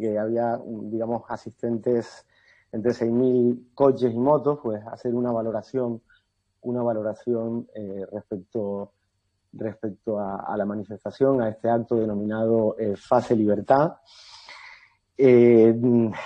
que 0.00 0.18
había, 0.18 0.58
digamos, 0.64 1.22
asistentes 1.28 2.26
entre 2.72 2.92
6.000 2.92 3.74
coches 3.74 4.12
y 4.12 4.18
motos, 4.18 4.60
pues 4.62 4.82
hacer 4.86 5.14
una 5.14 5.32
valoración, 5.32 6.00
una 6.62 6.82
valoración 6.82 7.68
eh, 7.74 8.06
respecto, 8.12 8.92
respecto 9.52 10.18
a, 10.18 10.56
la 10.56 10.64
manifestación, 10.64 11.42
a 11.42 11.48
este 11.48 11.68
acto 11.68 11.96
denominado 11.96 12.76
eh, 12.78 12.94
Fase 12.96 13.34
Libertad, 13.34 13.94
eh, 15.16 15.68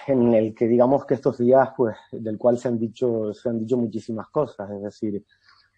en 0.07 0.35
el 0.35 0.55
que 0.55 0.69
digamos 0.69 1.05
que 1.05 1.15
estos 1.15 1.39
días, 1.39 1.71
pues, 1.77 1.97
del 2.13 2.39
cual 2.39 2.59
se 2.59 2.69
han 2.69 2.79
dicho, 2.79 3.33
se 3.35 3.49
han 3.49 3.59
dicho 3.59 3.77
muchísimas 3.77 4.29
cosas, 4.29 4.71
es 4.71 4.83
decir, 4.83 5.25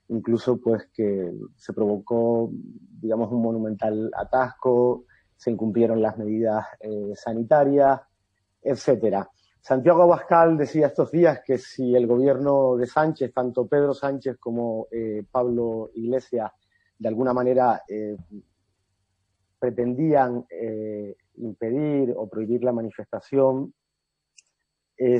incluso 0.08 0.58
pues 0.58 0.88
que 0.92 1.32
se 1.56 1.72
provocó, 1.72 2.50
digamos, 2.52 3.30
un 3.32 3.42
monumental 3.42 4.10
atasco, 4.16 5.04
se 5.36 5.50
incumplieron 5.50 6.00
las 6.00 6.16
medidas 6.18 6.64
sanitarias, 7.14 8.00
etcétera. 8.62 9.28
Santiago 9.66 10.04
Abascal 10.04 10.56
decía 10.56 10.86
estos 10.86 11.10
días 11.10 11.40
que 11.44 11.58
si 11.58 11.96
el 11.96 12.06
gobierno 12.06 12.76
de 12.76 12.86
Sánchez, 12.86 13.32
tanto 13.34 13.66
Pedro 13.66 13.94
Sánchez 13.94 14.36
como 14.38 14.86
eh, 14.92 15.24
Pablo 15.28 15.90
Iglesias, 15.94 16.52
de 16.96 17.08
alguna 17.08 17.32
manera 17.32 17.82
eh, 17.88 18.16
pretendían 19.58 20.46
eh, 20.48 21.16
impedir 21.38 22.14
o 22.16 22.28
prohibir 22.28 22.62
la 22.62 22.72
manifestación, 22.72 23.74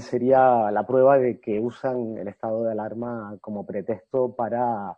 sería 0.01 0.71
la 0.71 0.87
prueba 0.87 1.19
de 1.19 1.41
que 1.41 1.59
usan 1.59 2.17
el 2.17 2.29
estado 2.29 2.63
de 2.63 2.71
alarma 2.71 3.37
como 3.41 3.67
pretexto 3.67 4.33
para, 4.33 4.97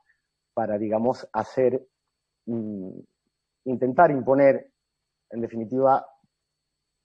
para 0.53 0.77
digamos, 0.77 1.27
hacer, 1.33 1.87
mm, 2.45 2.91
intentar 3.65 4.11
imponer, 4.11 4.71
en 5.31 5.41
definitiva, 5.41 6.07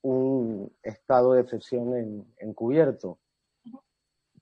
un 0.02 0.72
estado 0.82 1.32
de 1.32 1.42
excepción 1.42 2.26
encubierto. 2.38 3.18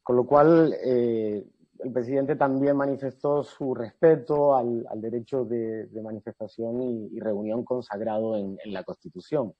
Con 0.02 0.16
lo 0.16 0.26
cual, 0.26 0.74
eh, 0.84 1.46
el 1.78 1.92
presidente 1.92 2.36
también 2.36 2.76
manifestó 2.76 3.42
su 3.42 3.74
respeto 3.74 4.56
al, 4.56 4.84
derecho 4.96 5.44
de, 5.44 5.88
manifestación 6.02 6.82
y, 6.82 7.20
reunión 7.20 7.64
consagrado 7.64 8.36
en, 8.36 8.58
la 8.66 8.82
Constitución. 8.84 9.54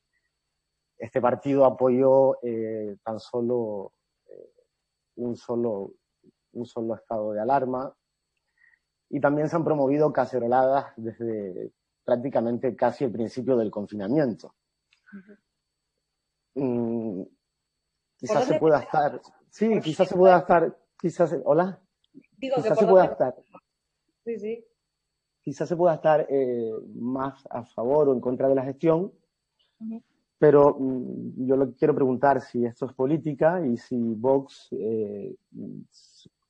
Este 0.99 1.21
partido 1.21 1.65
apoyó 1.65 2.39
eh, 2.43 2.97
tan 3.05 3.19
solo, 3.19 3.93
eh, 4.29 4.53
un 5.17 5.37
solo 5.37 5.95
un 6.53 6.67
solo 6.67 6.95
estado 6.95 7.33
de 7.33 7.41
alarma 7.41 7.95
y 9.09 9.21
también 9.21 9.49
se 9.49 9.57
han 9.57 9.65
promovido 9.65 10.13
caceroladas 10.13 10.93
desde 10.97 11.73
prácticamente 12.05 12.75
casi 12.75 13.05
el 13.05 13.13
principio 13.13 13.57
del 13.57 13.71
confinamiento. 13.71 14.55
Mm, 16.55 17.23
quizás 18.17 18.45
se 18.45 18.59
pueda 18.59 18.81
estar, 18.81 19.21
sí, 19.51 19.81
quizás 19.81 20.09
se 20.09 20.15
pueda 20.15 20.39
estar, 20.39 20.77
quizás, 21.01 21.35
hola, 21.45 21.81
quizás 22.39 22.79
se 22.79 22.87
pueda 22.87 23.05
estar, 23.07 23.35
sí, 24.25 24.39
sí. 24.39 24.65
quizás 25.41 25.69
se 25.69 25.77
pueda 25.77 25.95
estar 25.95 26.27
eh, 26.29 26.73
más 26.95 27.47
a 27.51 27.65
favor 27.65 28.09
o 28.09 28.13
en 28.13 28.21
contra 28.21 28.49
de 28.49 28.55
la 28.55 28.65
gestión, 28.65 29.13
pero 30.39 30.77
mm, 30.79 31.47
yo 31.47 31.57
lo 31.57 31.73
quiero 31.73 31.95
preguntar 31.95 32.41
si 32.41 32.65
esto 32.65 32.87
es 32.87 32.93
política 32.93 33.65
y 33.65 33.77
si 33.77 33.97
Vox 34.15 34.69
eh, 34.73 35.37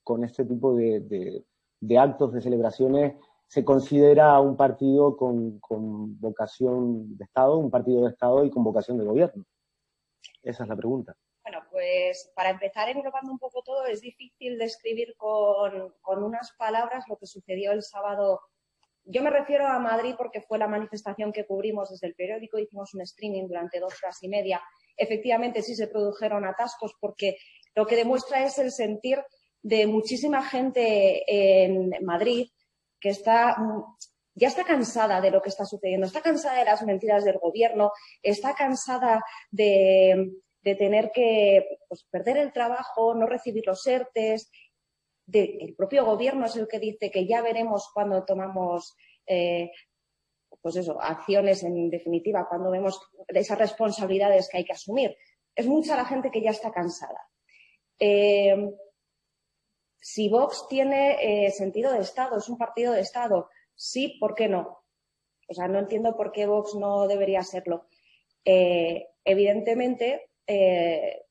con 0.02 0.24
este 0.24 0.44
tipo 0.44 0.74
de, 0.74 1.44
de, 1.80 1.98
actos, 1.98 2.32
de 2.32 2.40
celebraciones, 2.40 3.14
se 3.52 3.66
considera 3.66 4.40
un 4.40 4.56
partido 4.56 5.14
con, 5.14 5.58
con 5.58 6.18
vocación 6.18 7.18
de 7.18 7.24
Estado, 7.24 7.58
un 7.58 7.70
partido 7.70 8.02
de 8.04 8.08
Estado 8.08 8.46
y 8.46 8.50
con 8.50 8.64
vocación 8.64 8.96
de 8.96 9.04
gobierno. 9.04 9.44
Esa 10.42 10.62
es 10.62 10.68
la 10.70 10.74
pregunta. 10.74 11.14
Bueno, 11.42 11.58
pues 11.70 12.32
para 12.34 12.48
empezar 12.48 12.88
englobando 12.88 13.30
un 13.30 13.38
poco 13.38 13.60
todo, 13.62 13.84
es 13.84 14.00
difícil 14.00 14.56
describir 14.56 15.14
con, 15.18 15.92
con 16.00 16.22
unas 16.22 16.52
palabras 16.56 17.04
lo 17.10 17.18
que 17.18 17.26
sucedió 17.26 17.72
el 17.72 17.82
sábado. 17.82 18.40
Yo 19.04 19.22
me 19.22 19.28
refiero 19.28 19.66
a 19.66 19.78
Madrid 19.78 20.14
porque 20.16 20.40
fue 20.40 20.56
la 20.56 20.66
manifestación 20.66 21.30
que 21.30 21.44
cubrimos 21.44 21.90
desde 21.90 22.06
el 22.06 22.14
periódico, 22.14 22.58
hicimos 22.58 22.94
un 22.94 23.02
streaming 23.02 23.48
durante 23.48 23.80
dos 23.80 23.92
horas 24.02 24.16
y 24.22 24.28
media. 24.28 24.62
Efectivamente, 24.96 25.60
sí 25.60 25.74
se 25.74 25.88
produjeron 25.88 26.46
atascos 26.46 26.94
porque 26.98 27.36
lo 27.74 27.84
que 27.84 27.96
demuestra 27.96 28.46
es 28.46 28.58
el 28.58 28.72
sentir 28.72 29.22
de 29.60 29.86
muchísima 29.86 30.42
gente 30.42 31.22
en 31.28 31.90
Madrid 32.00 32.48
que 33.02 33.10
está 33.10 33.56
ya 34.34 34.48
está 34.48 34.64
cansada 34.64 35.20
de 35.20 35.30
lo 35.30 35.42
que 35.42 35.50
está 35.50 35.64
sucediendo, 35.66 36.06
está 36.06 36.22
cansada 36.22 36.58
de 36.58 36.64
las 36.64 36.82
mentiras 36.82 37.24
del 37.24 37.38
gobierno, 37.38 37.92
está 38.22 38.54
cansada 38.54 39.22
de, 39.50 40.32
tener 40.62 41.10
que 41.12 41.78
pues, 41.88 42.04
perder 42.10 42.38
el 42.38 42.52
trabajo, 42.52 43.14
no 43.14 43.26
recibir 43.26 43.64
los 43.66 43.86
ERTES. 43.86 44.50
el 45.32 45.74
propio 45.76 46.06
gobierno 46.06 46.46
es 46.46 46.56
el 46.56 46.66
que 46.66 46.78
dice 46.78 47.10
que 47.10 47.26
ya 47.26 47.42
veremos 47.42 47.90
cuando 47.92 48.24
tomamos 48.24 48.96
eh, 49.26 49.70
pues 50.62 50.76
eso, 50.76 51.00
acciones 51.00 51.62
en 51.64 51.90
definitiva, 51.90 52.46
cuando 52.48 52.70
vemos 52.70 53.00
esas 53.28 53.58
responsabilidades 53.58 54.48
que 54.48 54.58
hay 54.58 54.64
que 54.64 54.72
asumir. 54.72 55.16
Es 55.54 55.66
mucha 55.66 55.96
la 55.96 56.04
gente 56.04 56.30
que 56.30 56.40
ya 56.40 56.50
está 56.50 56.70
cansada. 56.70 57.20
Eh, 57.98 58.70
si 60.02 60.28
Vox 60.28 60.66
tiene 60.68 61.46
eh, 61.46 61.50
sentido 61.52 61.92
de 61.92 62.00
Estado, 62.00 62.36
es 62.36 62.48
un 62.48 62.58
partido 62.58 62.92
de 62.92 63.00
Estado, 63.00 63.48
sí, 63.76 64.18
¿por 64.18 64.34
qué 64.34 64.48
no? 64.48 64.82
O 65.48 65.54
sea, 65.54 65.68
no 65.68 65.78
entiendo 65.78 66.16
por 66.16 66.32
qué 66.32 66.44
Vox 66.44 66.74
no 66.74 67.06
debería 67.06 67.44
serlo. 67.44 67.86
Eh, 68.44 69.06
evidentemente, 69.24 70.30
eh, 70.44 71.22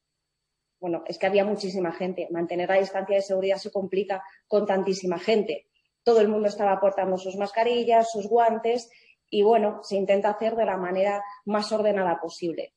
bueno, 0.79 1.03
es 1.05 1.17
que 1.17 1.25
había 1.25 1.43
muchísima 1.43 1.91
gente. 1.91 2.29
Mantener 2.31 2.69
la 2.69 2.79
distancia 2.79 3.17
de 3.17 3.21
seguridad 3.21 3.57
se 3.57 3.71
complica 3.71 4.23
con 4.47 4.65
tantísima 4.65 5.19
gente. 5.19 5.67
Todo 6.01 6.21
el 6.21 6.29
mundo 6.29 6.47
estaba 6.47 6.71
aportando 6.71 7.17
sus 7.17 7.35
mascarillas, 7.35 8.09
sus 8.09 8.27
guantes 8.27 8.89
y 9.29 9.43
bueno, 9.43 9.83
se 9.83 9.97
intenta 9.97 10.29
hacer 10.29 10.55
de 10.55 10.65
la 10.65 10.77
manera 10.77 11.21
más 11.43 11.69
ordenada 11.73 12.21
posible. 12.21 12.73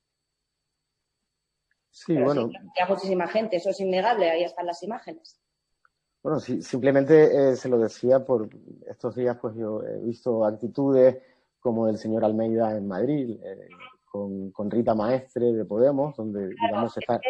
Sí, 1.90 2.16
bueno. 2.16 2.42
había 2.42 2.86
muchísima 2.88 3.28
gente, 3.28 3.56
eso 3.56 3.70
es 3.70 3.78
innegable, 3.78 4.28
ahí 4.28 4.42
están 4.42 4.66
las 4.66 4.82
imágenes. 4.82 5.40
Bueno, 6.24 6.40
sí, 6.40 6.62
simplemente 6.62 7.50
eh, 7.50 7.54
se 7.54 7.68
lo 7.68 7.78
decía 7.78 8.24
por 8.24 8.48
estos 8.88 9.14
días, 9.14 9.36
pues 9.38 9.54
yo 9.56 9.82
he 9.82 9.98
visto 9.98 10.46
actitudes 10.46 11.18
como 11.60 11.86
el 11.86 11.98
señor 11.98 12.24
Almeida 12.24 12.74
en 12.74 12.88
Madrid, 12.88 13.38
eh, 13.44 13.68
con, 14.10 14.70
Rita 14.70 14.94
Maestre 14.94 15.52
de 15.52 15.66
Podemos, 15.66 16.16
donde 16.16 16.48
digamos 16.48 16.96
está 16.96 17.20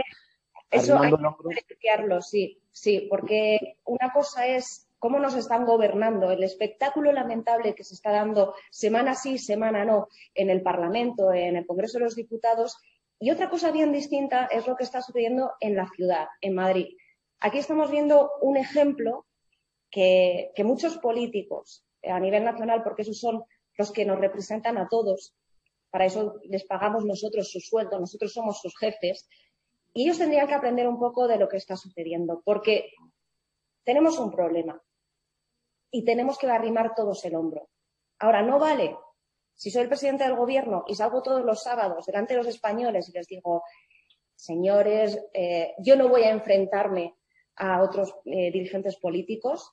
eso 0.70 0.98
hay 0.98 1.10
que 1.10 2.20
sí, 2.20 2.60
sí, 2.70 3.06
porque 3.10 3.78
una 3.84 4.12
cosa 4.12 4.46
es 4.46 4.88
cómo 5.00 5.18
nos 5.18 5.34
están 5.34 5.64
gobernando, 5.64 6.30
el 6.30 6.44
espectáculo 6.44 7.10
lamentable 7.12 7.74
que 7.74 7.84
se 7.84 7.94
está 7.94 8.12
dando 8.12 8.54
semana 8.70 9.14
sí, 9.14 9.38
semana 9.38 9.84
no 9.84 10.08
en 10.34 10.50
el 10.50 10.62
Parlamento, 10.62 11.32
en 11.32 11.56
el 11.56 11.66
Congreso 11.66 11.98
de 11.98 12.04
los 12.04 12.14
Diputados, 12.14 12.76
y 13.18 13.30
otra 13.30 13.50
cosa 13.50 13.72
bien 13.72 13.92
distinta 13.92 14.46
es 14.46 14.68
lo 14.68 14.76
que 14.76 14.84
está 14.84 15.00
sucediendo 15.02 15.52
en 15.60 15.74
la 15.76 15.88
ciudad, 15.88 16.26
en 16.40 16.54
Madrid. 16.54 16.96
Aquí 17.44 17.58
estamos 17.58 17.90
viendo 17.90 18.30
un 18.40 18.56
ejemplo 18.56 19.26
que, 19.90 20.50
muchos 20.64 20.96
políticos 20.96 21.84
eh, 22.00 22.10
a 22.10 22.18
nivel 22.18 22.42
nacional, 22.42 22.82
porque 22.82 23.02
esos 23.02 23.20
son 23.20 23.44
los 23.76 23.92
que 23.92 24.06
nos 24.06 24.18
representan 24.18 24.78
a 24.78 24.88
todos, 24.88 25.34
para 25.90 26.06
eso 26.06 26.40
les 26.44 26.64
pagamos 26.64 27.04
nosotros 27.04 27.50
su 27.50 27.60
sueldo, 27.60 28.00
nosotros 28.00 28.32
somos 28.32 28.62
sus 28.62 28.74
jefes, 28.78 29.28
y 29.92 30.04
ellos 30.04 30.16
tendrían 30.16 30.46
que 30.46 30.54
aprender 30.54 30.88
un 30.88 30.98
poco 30.98 31.28
de 31.28 31.36
lo 31.36 31.46
que 31.46 31.58
está 31.58 31.76
sucediendo, 31.76 32.40
porque 32.46 32.88
tenemos 33.84 34.18
un 34.18 34.30
problema 34.30 34.82
y 35.90 36.02
tenemos 36.02 36.38
que 36.38 36.46
arrimar 36.46 36.94
todos 36.94 37.22
el 37.26 37.34
hombro. 37.34 37.68
Ahora, 38.20 38.40
no 38.40 38.58
vale 38.58 38.96
si 39.54 39.70
soy 39.70 39.82
el 39.82 39.88
presidente 39.88 40.24
del 40.24 40.36
gobierno 40.36 40.84
y 40.86 40.94
salgo 40.94 41.22
todos 41.22 41.44
los 41.44 41.62
sábados 41.62 42.06
delante 42.06 42.32
de 42.32 42.38
los 42.38 42.48
españoles 42.48 43.10
y 43.10 43.12
les 43.12 43.26
digo, 43.26 43.64
señores, 44.34 45.22
eh, 45.34 45.74
yo 45.80 45.94
no 45.94 46.08
voy 46.08 46.22
a 46.22 46.30
enfrentarme 46.30 47.14
a 47.56 47.82
otros 47.82 48.14
eh, 48.24 48.50
dirigentes 48.50 48.96
políticos. 48.96 49.72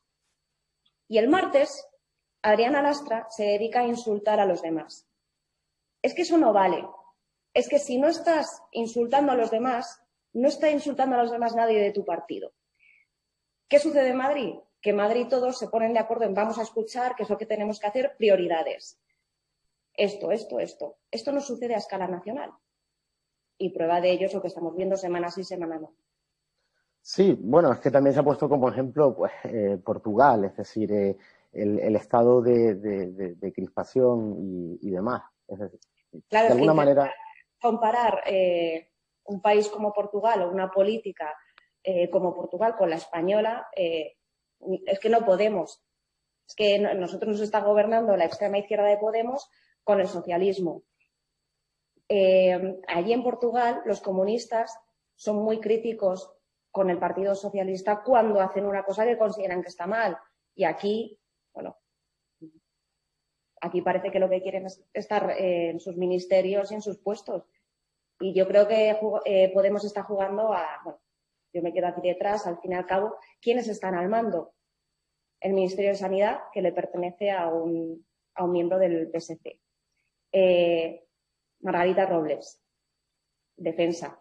Y 1.08 1.18
el 1.18 1.28
martes, 1.28 1.88
Adriana 2.42 2.82
Lastra 2.82 3.28
se 3.30 3.44
dedica 3.44 3.82
a 3.82 3.88
insultar 3.88 4.40
a 4.40 4.46
los 4.46 4.62
demás. 4.62 5.08
Es 6.02 6.14
que 6.14 6.24
eso 6.24 6.38
no 6.38 6.54
vale. 6.54 6.86
Es 7.54 7.68
que 7.68 7.80
si 7.80 7.98
no 7.98 8.08
estás 8.08 8.62
insultando 8.72 9.32
a 9.32 9.36
los 9.36 9.52
demás, 9.52 10.02
no 10.34 10.48
está 10.48 10.70
insultando 10.70 11.16
a 11.16 11.24
los 11.24 11.32
demás 11.32 11.56
nadie 11.56 11.82
de 11.82 11.92
tu 11.92 12.06
partido. 12.06 12.54
¿Qué 13.68 13.80
sucede 13.80 14.10
en 14.10 14.18
Madrid? 14.18 14.56
Que 14.82 14.92
en 14.92 14.96
Madrid 14.96 15.28
todos 15.30 15.58
se 15.58 15.68
ponen 15.68 15.94
de 15.94 16.00
acuerdo 16.00 16.26
en 16.26 16.34
vamos 16.34 16.58
a 16.58 16.64
escuchar, 16.64 17.16
qué 17.16 17.24
es 17.24 17.30
lo 17.30 17.38
que 17.38 17.46
tenemos 17.46 17.80
que 17.80 17.88
hacer, 17.88 18.16
prioridades. 18.18 19.00
Esto, 19.94 20.32
esto, 20.32 20.60
esto. 20.60 20.98
Esto 21.12 21.32
no 21.32 21.42
sucede 21.42 21.76
a 21.76 21.80
escala 21.80 22.08
nacional. 22.08 22.52
Y 23.58 23.70
prueba 23.70 24.02
de 24.02 24.12
ello 24.12 24.26
es 24.26 24.34
lo 24.34 24.42
que 24.42 24.48
estamos 24.48 24.76
viendo 24.76 24.98
semana 24.98 25.30
sí, 25.30 25.44
semana 25.44 25.78
no. 25.78 25.94
Sí, 27.02 27.36
bueno, 27.42 27.74
es 27.74 27.80
que 27.80 27.90
también 27.90 28.14
se 28.14 28.20
ha 28.20 28.24
puesto 28.24 28.48
como 28.48 28.70
ejemplo 28.70 29.16
pues, 29.16 29.32
eh, 29.46 29.80
Portugal, 29.84 30.46
es 30.46 30.56
decir, 30.56 30.92
eh, 30.92 31.18
el, 31.52 31.96
estado 31.96 32.42
de, 32.42 33.52
crispación 33.54 34.78
y, 34.82 34.90
demás. 34.92 35.24
de 35.48 36.38
alguna 36.38 36.74
manera. 36.74 37.12
Comparar 37.60 38.22
eh, 38.26 38.92
un 39.26 39.42
país 39.42 39.68
como 39.70 39.94
Portugal 39.94 40.44
o 40.44 40.50
una 40.50 40.70
política 40.72 41.34
eh, 41.84 42.10
como 42.10 42.36
Portugal 42.36 42.76
con 42.78 42.90
la 42.90 42.96
española, 42.96 43.68
es 43.76 45.00
que 45.00 45.10
no 45.10 45.26
podemos. 45.26 45.84
Es 46.48 46.56
que 46.56 46.80
nosotros 46.80 47.34
nos 47.34 47.42
está 47.42 47.62
gobernando 47.62 48.16
la 48.16 48.26
extrema 48.26 48.60
izquierda 48.60 48.86
de 48.86 48.98
Podemos 48.98 49.50
con 49.84 50.00
el 50.00 50.08
socialismo. 50.08 50.84
Allí 52.08 53.14
en 53.14 53.24
Portugal 53.24 53.82
los 53.86 54.02
comunistas 54.02 54.78
son 55.16 55.38
muy 55.38 55.60
críticos 55.60 56.34
con 56.72 56.90
el 56.90 56.98
Partido 56.98 57.36
Socialista 57.36 58.02
cuando 58.02 58.40
hacen 58.40 58.66
una 58.66 58.84
cosa 58.84 59.06
que 59.06 59.18
consideran 59.18 59.62
que 59.62 59.68
está 59.68 59.86
mal. 59.86 60.18
Y 60.56 60.64
aquí, 60.64 61.20
bueno, 61.54 61.78
aquí 63.62 63.82
parece 63.82 64.12
que 64.12 64.20
lo 64.20 64.30
que 64.30 64.42
quieren 64.42 64.66
es 64.66 64.84
estar 64.94 65.32
en 65.38 65.80
sus 65.80 65.98
ministerios 65.98 66.72
y 66.72 66.76
en 66.76 66.82
sus 66.82 66.98
puestos. 66.98 67.44
Y 68.20 68.34
yo 68.34 68.48
creo 68.48 68.68
que 68.68 68.98
eh, 69.26 69.52
Podemos 69.54 69.84
estar 69.84 70.04
jugando 70.04 70.54
a, 70.54 70.82
bueno, 70.84 71.00
yo 71.54 71.62
me 71.62 71.74
quedo 71.74 71.88
aquí 71.88 72.02
detrás, 72.02 72.48
al 72.48 72.60
fin 72.60 72.72
y 72.72 72.76
al 72.76 72.86
cabo, 72.86 73.18
¿quiénes 73.42 73.68
están 73.68 73.96
al 73.96 74.10
mando? 74.10 74.54
El 75.40 75.54
Ministerio 75.54 75.92
de 75.92 75.98
Sanidad, 75.98 76.40
que 76.54 76.62
le 76.62 76.72
pertenece 76.72 77.32
a 77.32 77.48
un, 77.48 78.06
a 78.36 78.44
un 78.44 78.52
miembro 78.52 78.78
del 78.78 79.12
PSC. 79.12 79.60
Eh, 80.32 81.04
Margarita 81.62 82.06
Robles, 82.06 82.62
Defensa. 83.58 84.20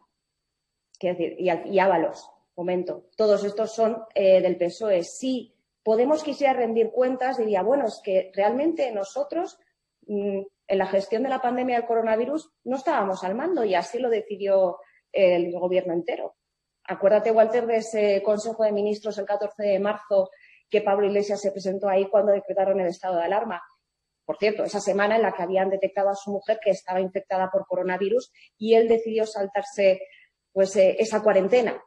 Quiero 0.99 1.17
decir, 1.17 1.37
y, 1.39 1.51
y 1.51 1.79
Ábalos, 1.79 2.31
momento. 2.61 3.07
Todos 3.17 3.45
estos 3.45 3.75
son 3.75 4.05
eh, 4.15 4.41
del 4.41 4.57
PSOE. 4.57 5.03
Si 5.03 5.55
Podemos 5.83 6.23
quisiera 6.23 6.53
rendir 6.53 6.91
cuentas, 6.91 7.39
diría, 7.39 7.63
bueno, 7.63 7.87
es 7.87 8.01
que 8.05 8.31
realmente 8.35 8.93
nosotros 8.93 9.59
mm, 10.07 10.41
en 10.67 10.79
la 10.79 10.87
gestión 10.87 11.23
de 11.23 11.31
la 11.31 11.41
pandemia 11.41 11.77
del 11.77 11.87
coronavirus 11.87 12.53
no 12.65 12.77
estábamos 12.77 13.25
al 13.25 13.35
mando 13.35 13.65
y 13.65 13.75
así 13.75 13.99
lo 13.99 14.11
decidió 14.11 14.79
el 15.11 15.51
gobierno 15.59 15.95
entero. 15.95 16.37
Acuérdate, 16.85 17.33
Walter, 17.33 17.67
de 17.67 17.77
ese 17.77 18.23
Consejo 18.23 18.63
de 18.63 18.73
Ministros 18.73 19.19
el 19.19 19.25
14 19.25 19.63
de 19.63 19.81
marzo 19.81 20.31
que 20.69 20.83
Pablo 20.83 21.07
Iglesias 21.07 21.41
se 21.41 21.51
presentó 21.51 21.89
ahí 21.89 22.09
cuando 22.09 22.33
decretaron 22.33 22.79
el 22.79 22.87
estado 22.87 23.17
de 23.17 23.25
alarma. 23.25 23.63
Por 24.25 24.37
cierto, 24.37 24.63
esa 24.63 24.81
semana 24.81 25.17
en 25.17 25.23
la 25.23 25.33
que 25.33 25.43
habían 25.43 25.71
detectado 25.71 26.11
a 26.11 26.15
su 26.15 26.31
mujer 26.31 26.61
que 26.63 26.71
estaba 26.71 27.01
infectada 27.01 27.51
por 27.51 27.67
coronavirus 27.67 28.31
y 28.59 28.75
él 28.75 28.87
decidió 28.87 29.27
saltarse 29.27 30.01
pues, 30.53 30.77
eh, 30.77 30.97
esa 31.01 31.23
cuarentena. 31.23 31.83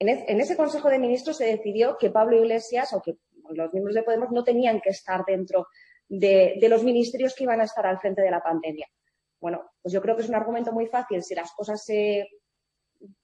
En, 0.00 0.40
ese 0.40 0.56
Consejo 0.56 0.88
de 0.88 0.98
Ministros 0.98 1.36
se 1.36 1.44
decidió 1.44 1.98
que 1.98 2.08
Pablo 2.08 2.38
Iglesias 2.38 2.94
o 2.94 3.02
que 3.02 3.18
los 3.50 3.72
miembros 3.74 3.94
de 3.94 4.02
Podemos 4.02 4.30
no 4.30 4.42
tenían 4.42 4.80
que 4.80 4.88
estar 4.88 5.24
dentro 5.26 5.68
de, 6.08 6.58
los 6.70 6.82
ministerios 6.82 7.34
que 7.34 7.44
iban 7.44 7.60
a 7.60 7.64
estar 7.64 7.86
al 7.86 7.98
frente 7.98 8.22
de 8.22 8.30
la 8.30 8.40
pandemia. 8.40 8.88
Bueno, 9.38 9.70
pues 9.82 9.92
yo 9.92 10.00
creo 10.00 10.16
que 10.16 10.22
es 10.22 10.28
un 10.30 10.34
argumento 10.36 10.72
muy 10.72 10.86
fácil 10.86 11.22
si 11.22 11.34
las 11.34 11.52
cosas 11.52 11.84
se 11.84 12.26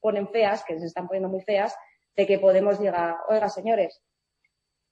ponen 0.01 0.29
feas, 0.29 0.65
que 0.65 0.79
se 0.79 0.85
están 0.85 1.07
poniendo 1.07 1.31
muy 1.31 1.41
feas, 1.41 1.75
de 2.15 2.27
que 2.27 2.39
Podemos 2.39 2.79
diga, 2.79 3.23
oiga, 3.29 3.49
señores, 3.49 4.03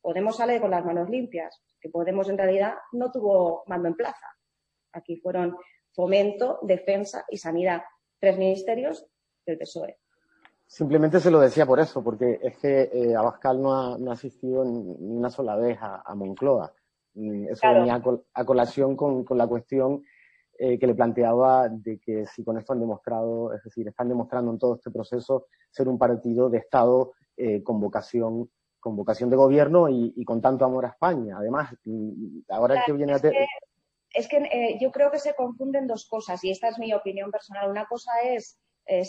Podemos 0.01 0.37
sale 0.37 0.61
con 0.61 0.71
las 0.71 0.85
manos 0.85 1.09
limpias, 1.11 1.63
que 1.81 1.91
Podemos 1.91 2.31
en 2.31 2.39
realidad 2.39 2.75
no 2.93 3.11
tuvo 3.11 3.63
mando 3.67 3.89
en 3.89 3.95
plaza. 3.95 4.27
Aquí 4.93 5.17
fueron 5.17 5.57
fomento, 5.93 6.61
defensa 6.63 7.27
y 7.29 7.37
sanidad, 7.37 7.83
tres 8.19 8.39
ministerios 8.39 9.07
del 9.47 9.59
PSOE. 9.59 9.99
Simplemente 10.67 11.21
se 11.21 11.31
lo 11.31 11.41
decía 11.41 11.67
por 11.67 11.79
eso, 11.79 12.03
porque 12.03 12.41
es 12.43 12.59
que 12.59 12.91
eh, 12.93 13.15
Abascal 13.15 13.61
no 13.63 13.75
ha, 13.75 13.99
no 13.99 14.11
ha, 14.11 14.15
asistido 14.15 14.65
ni 14.65 15.17
una 15.17 15.31
sola 15.31 15.57
vez 15.57 15.79
a, 15.81 16.15
Moncloa. 16.15 16.73
Mm, 17.15 17.49
eso 17.49 17.69
venía 17.73 18.03
a, 18.33 18.45
colación 18.45 18.97
con, 18.97 19.25
con, 19.25 19.39
la 19.39 19.47
cuestión 19.47 20.03
eh, 20.57 20.79
que 20.79 20.87
le 20.87 20.95
planteaba 20.95 21.69
de 21.69 21.99
que 21.99 22.27
si 22.27 22.45
con 22.45 22.57
esto 22.57 22.73
han 22.73 22.79
demostrado, 22.79 23.53
es 23.53 23.65
decir, 23.65 23.89
están 23.89 24.09
demostrando 24.09 24.53
en 24.53 24.59
todo 24.59 24.77
este 24.77 24.89
proceso 24.89 25.49
ser 25.69 25.89
un 25.89 25.99
partido 25.99 26.49
de 26.49 26.59
Estado 26.59 27.13
eh, 27.37 27.63
con 27.63 27.81
vocación 27.81 28.51
con 28.79 28.95
vocación 28.97 29.31
de 29.31 29.37
gobierno 29.37 29.89
y, 29.89 30.25
con 30.27 30.43
tanto 30.43 30.67
amor 30.67 30.85
a 30.85 30.91
España. 30.91 31.39
Además, 31.39 31.75
mm, 31.85 32.41
ahora 32.51 32.83
que 32.85 32.93
viene 32.93 33.15
a... 33.15 33.19
Que, 33.19 33.33
es 34.11 34.29
que 34.29 34.37
eh, 34.37 34.79
yo 34.79 34.93
creo 34.93 35.11
que 35.11 35.19
se 35.19 35.35
confunden 35.35 35.87
dos 35.87 36.07
cosas 36.07 36.45
y 36.45 36.51
esta 36.51 36.69
es 36.69 36.79
mi 36.79 36.93
opinión 36.93 37.31
personal. 37.31 37.71
Una 37.71 37.87
cosa 37.87 38.13
es 38.23 38.59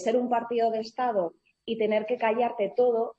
ser 0.02 0.16
un 0.16 0.30
partido 0.30 0.72
de 0.72 0.80
Estado 0.80 1.34
y 1.65 1.77
tener 1.77 2.06
que 2.06 2.17
callarte 2.17 2.73
todo. 2.75 3.15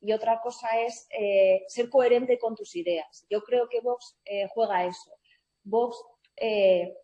Y 0.00 0.12
otra 0.12 0.40
cosa 0.40 0.80
es 0.80 1.06
eh, 1.18 1.64
ser 1.68 1.88
coherente 1.88 2.38
con 2.38 2.54
tus 2.54 2.74
ideas. 2.76 3.26
Yo 3.30 3.42
creo 3.42 3.68
que 3.68 3.80
Vox 3.80 4.18
eh, 4.24 4.48
juega 4.48 4.84
eso. 4.84 5.12
Vox 5.62 6.02
eh, 6.36 6.96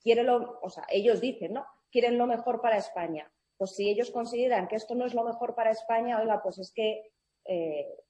quiere 0.00 0.22
lo, 0.22 0.60
o 0.60 0.70
sea, 0.70 0.84
ellos 0.88 1.20
dicen, 1.20 1.54
¿no? 1.54 1.66
Quieren 1.90 2.18
lo 2.18 2.26
mejor 2.26 2.60
para 2.60 2.76
España. 2.76 3.32
Pues 3.56 3.74
si 3.74 3.88
ellos 3.88 4.10
consideran 4.10 4.68
que 4.68 4.76
esto 4.76 4.94
no 4.94 5.06
es 5.06 5.14
lo 5.14 5.24
mejor 5.24 5.54
para 5.54 5.70
España, 5.70 6.20
oiga, 6.20 6.42
pues 6.42 6.58
es 6.58 6.72
que 6.72 7.10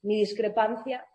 mi 0.01 0.17
discrepancia 0.17 1.07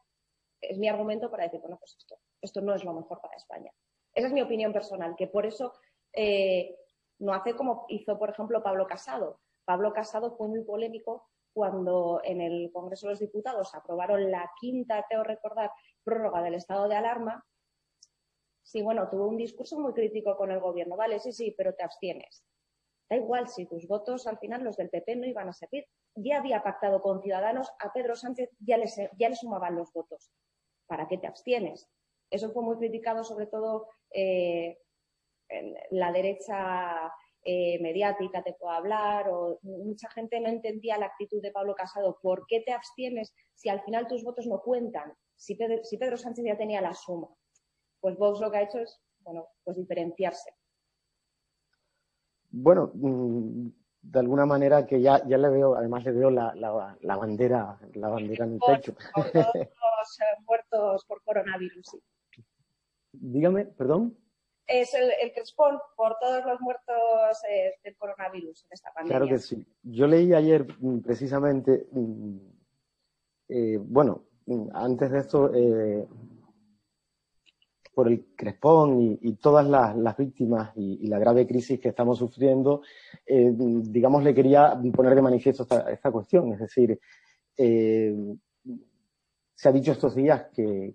es 0.61 0.76
mi 0.78 0.88
argumento 0.88 1.31
para 1.31 1.44
decir, 1.44 1.61
bueno, 1.61 1.78
pues 1.78 1.96
esto, 1.96 2.19
esto 2.40 2.61
no 2.61 2.75
es 2.75 2.84
lo 2.84 2.93
mejor 2.93 3.20
para 3.20 3.37
España. 3.37 3.72
Esa 4.12 4.26
es 4.26 4.32
mi 4.32 4.43
opinión 4.43 4.72
personal, 4.72 5.14
que 5.16 5.28
por 5.28 5.46
eso 5.46 5.72
no 7.19 7.34
hace 7.34 7.54
como 7.54 7.87
hizo, 7.88 8.19
por 8.19 8.31
ejemplo, 8.31 8.62
Pablo 8.62 8.87
Casado. 8.87 9.40
Pablo 9.69 9.93
Casado 9.93 10.35
fue 10.35 10.49
muy 10.49 10.65
polémico 10.65 11.29
cuando 11.53 12.23
en 12.25 12.41
el 12.41 12.70
Congreso 12.73 13.06
de 13.06 13.12
los 13.12 13.20
Diputados 13.20 13.75
aprobaron 13.75 14.31
la 14.31 14.50
quinta, 14.59 15.05
creo 15.06 15.23
recordar, 15.23 15.70
prórroga 16.03 16.41
del 16.41 16.55
estado 16.55 16.88
de 16.88 16.97
alarma. 16.97 17.44
Sí, 18.62 18.81
bueno, 18.81 19.11
tuvo 19.11 19.29
un 19.29 19.37
discurso 19.37 19.79
muy 19.79 19.93
crítico 19.93 20.38
con 20.38 20.50
el 20.53 20.61
gobierno. 20.61 20.97
Vale, 20.97 21.19
sí, 21.20 21.32
sí, 21.32 21.55
pero 21.55 21.75
te 21.75 21.82
abstienes. 21.82 22.43
Da 23.11 23.17
igual 23.17 23.47
si 23.47 23.67
tus 23.67 23.87
votos 23.87 24.26
al 24.26 24.38
final 24.38 24.65
los 24.65 24.79
del 24.79 24.88
PP 24.88 25.17
no 25.17 25.26
iban 25.26 25.50
a 25.50 25.53
servir. 25.53 25.85
Ya 26.14 26.38
había 26.38 26.62
pactado 26.62 27.03
con 27.03 27.21
Ciudadanos, 27.21 27.71
a 27.79 27.93
Pedro 27.93 28.17
Sánchez 28.17 28.49
ya 28.61 28.79
le, 28.79 29.37
sumaban 29.37 29.76
los 29.76 29.93
votos. 29.93 30.32
¿Para 30.87 31.06
qué 31.09 31.19
te 31.19 31.26
abstienes? 31.26 31.87
Eso 32.31 32.53
fue 32.53 32.62
muy 32.62 32.79
criticado 32.79 33.23
sobre 33.23 33.49
todo 33.49 33.91
eh, 34.12 34.79
en 35.50 35.75
la 35.91 36.11
derecha 36.11 37.12
eh, 37.44 37.81
mediática 37.81 38.43
te 38.43 38.55
puedo 38.55 38.73
hablar, 38.73 39.29
o 39.29 39.58
mucha 39.62 40.11
gente 40.11 40.40
no 40.40 40.49
entendía 40.49 40.99
la 40.99 41.06
actitud 41.06 41.40
de 41.40 41.52
Pablo 41.52 41.75
Casado. 41.75 42.19
¿Por 42.20 42.44
qué 42.46 42.61
te 42.61 42.73
abstienes 42.73 43.35
si 43.55 43.69
al 43.69 43.81
final 43.82 44.06
tus 44.08 44.25
votos 44.25 44.46
no 44.46 44.61
cuentan? 44.61 45.14
Si 45.37 45.55
Pedro, 45.55 46.17
Sánchez 46.17 46.44
ya 46.44 46.56
tenía 46.56 46.81
la 46.81 46.94
suma. 46.94 47.29
Pues 48.00 48.17
Vox 48.17 48.40
lo 48.40 48.50
que 48.50 48.58
ha 48.58 48.62
hecho 48.62 48.79
es, 48.79 49.00
bueno, 49.20 49.46
pues 49.64 49.76
diferenciarse. 49.76 50.50
Bueno, 52.50 52.90
mm, 52.94 53.69
de 54.02 54.19
alguna 54.19 54.47
manera 54.47 54.87
que 54.87 55.00
ya, 55.00 55.26
ya 55.26 55.38
le 55.38 55.49
veo, 55.49 55.75
además 55.75 56.04
le 56.04 56.12
veo 56.12 56.30
la, 56.30 56.54
la, 56.54 57.16
bandera, 57.16 57.78
la 57.95 58.09
bandera 58.09 58.45
en 58.45 58.54
el 58.54 58.61
pecho. 58.61 58.95
Por 59.14 59.30
todos 59.30 59.54
los 59.54 60.21
eh, 60.21 60.42
muertos 60.47 61.04
por 61.07 61.23
coronavirus, 61.23 61.99
Dígame, 63.12 63.64
perdón 63.64 64.16
es 64.68 64.92
el, 64.92 65.10
el 65.22 65.32
por 65.96 66.16
todos 66.20 66.44
los 66.44 66.60
muertos 66.60 67.42
eh, 67.50 67.72
del 67.82 67.96
coronavirus 67.96 68.64
en 68.64 68.72
esta 68.72 68.92
pandemia. 68.92 69.18
Claro 69.18 69.32
que 69.32 69.38
sí. 69.38 69.66
Yo 69.82 70.06
leí 70.06 70.34
ayer 70.34 70.66
mm, 70.78 70.98
precisamente, 70.98 71.87
mm, 71.90 72.37
eh, 73.48 73.78
bueno, 73.80 74.26
mm, 74.46 74.68
antes 74.75 75.10
de 75.10 75.18
esto, 75.18 75.50
eh, 75.54 76.06
por 77.94 78.08
el 78.08 78.26
Crespón 78.37 79.18
y, 79.20 79.32
todas 79.37 79.66
las, 79.66 80.16
víctimas 80.16 80.70
y, 80.76 81.08
la 81.08 81.18
grave 81.18 81.48
crisis 81.48 81.80
que 81.80 81.88
estamos 81.88 82.18
sufriendo, 82.18 82.82
digamos, 83.26 84.22
le 84.22 84.32
quería 84.32 84.78
poner 84.94 85.16
de 85.16 85.22
manifiesto 85.22 85.66
esta 85.88 86.12
cuestión. 86.12 86.52
Es 86.52 86.60
decir, 86.60 86.96
se 87.56 89.68
ha 89.68 89.72
dicho 89.72 89.90
estos 89.90 90.14
días 90.14 90.46
que, 90.54 90.94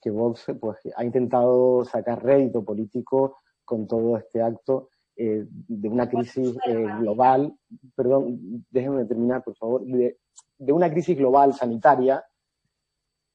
que 0.00 0.10
Vox 0.10 0.46
pues, 0.60 0.78
ha 0.94 1.04
intentado 1.04 1.84
sacar 1.84 2.22
rédito 2.22 2.64
político 2.64 3.38
con 3.64 3.86
todo 3.86 4.16
este 4.16 4.40
acto 4.40 4.90
eh, 5.18 5.46
de 5.48 5.88
una 5.88 6.06
crisis 6.10 6.58
eh, 6.66 6.86
global, 7.00 7.58
perdón, 7.94 8.66
déjenme 8.70 9.06
terminar, 9.06 9.42
por 9.42 9.56
favor, 9.56 9.82
de, 9.82 10.18
una 10.58 10.90
crisis 10.90 11.16
global 11.16 11.54
sanitaria, 11.54 12.22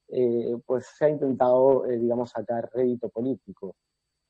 eh, 0.08 0.56
pues 0.64 0.86
se 0.96 1.06
ha 1.06 1.08
intentado, 1.08 1.82
digamos, 1.88 2.30
sacar 2.30 2.70
rédito 2.72 3.08
político. 3.08 3.74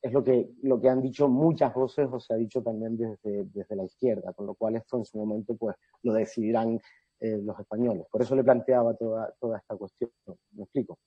Es 0.01 0.11
lo 0.11 0.23
que, 0.23 0.49
lo 0.63 0.81
que 0.81 0.89
han 0.89 1.01
dicho 1.01 1.27
muchas 1.29 1.73
voces 1.75 2.07
o 2.11 2.19
se 2.19 2.33
ha 2.33 2.37
dicho 2.37 2.63
también 2.63 2.97
desde, 2.97 3.45
desde 3.45 3.75
la 3.75 3.83
izquierda, 3.83 4.33
con 4.33 4.47
lo 4.47 4.55
cual 4.55 4.75
esto 4.75 4.97
en 4.97 5.05
su 5.05 5.17
momento 5.19 5.55
pues 5.55 5.75
lo 6.01 6.13
decidirán 6.13 6.79
los 7.21 7.57
españoles. 7.57 8.05
Por 8.11 8.21
eso 8.21 8.35
le 8.35 8.43
planteaba 8.43 8.95
toda, 8.95 9.33
toda 9.39 9.59
esta 9.59 9.77
cuestión. 9.77 10.11
¿Me 10.51 10.63
explico? 10.63 10.97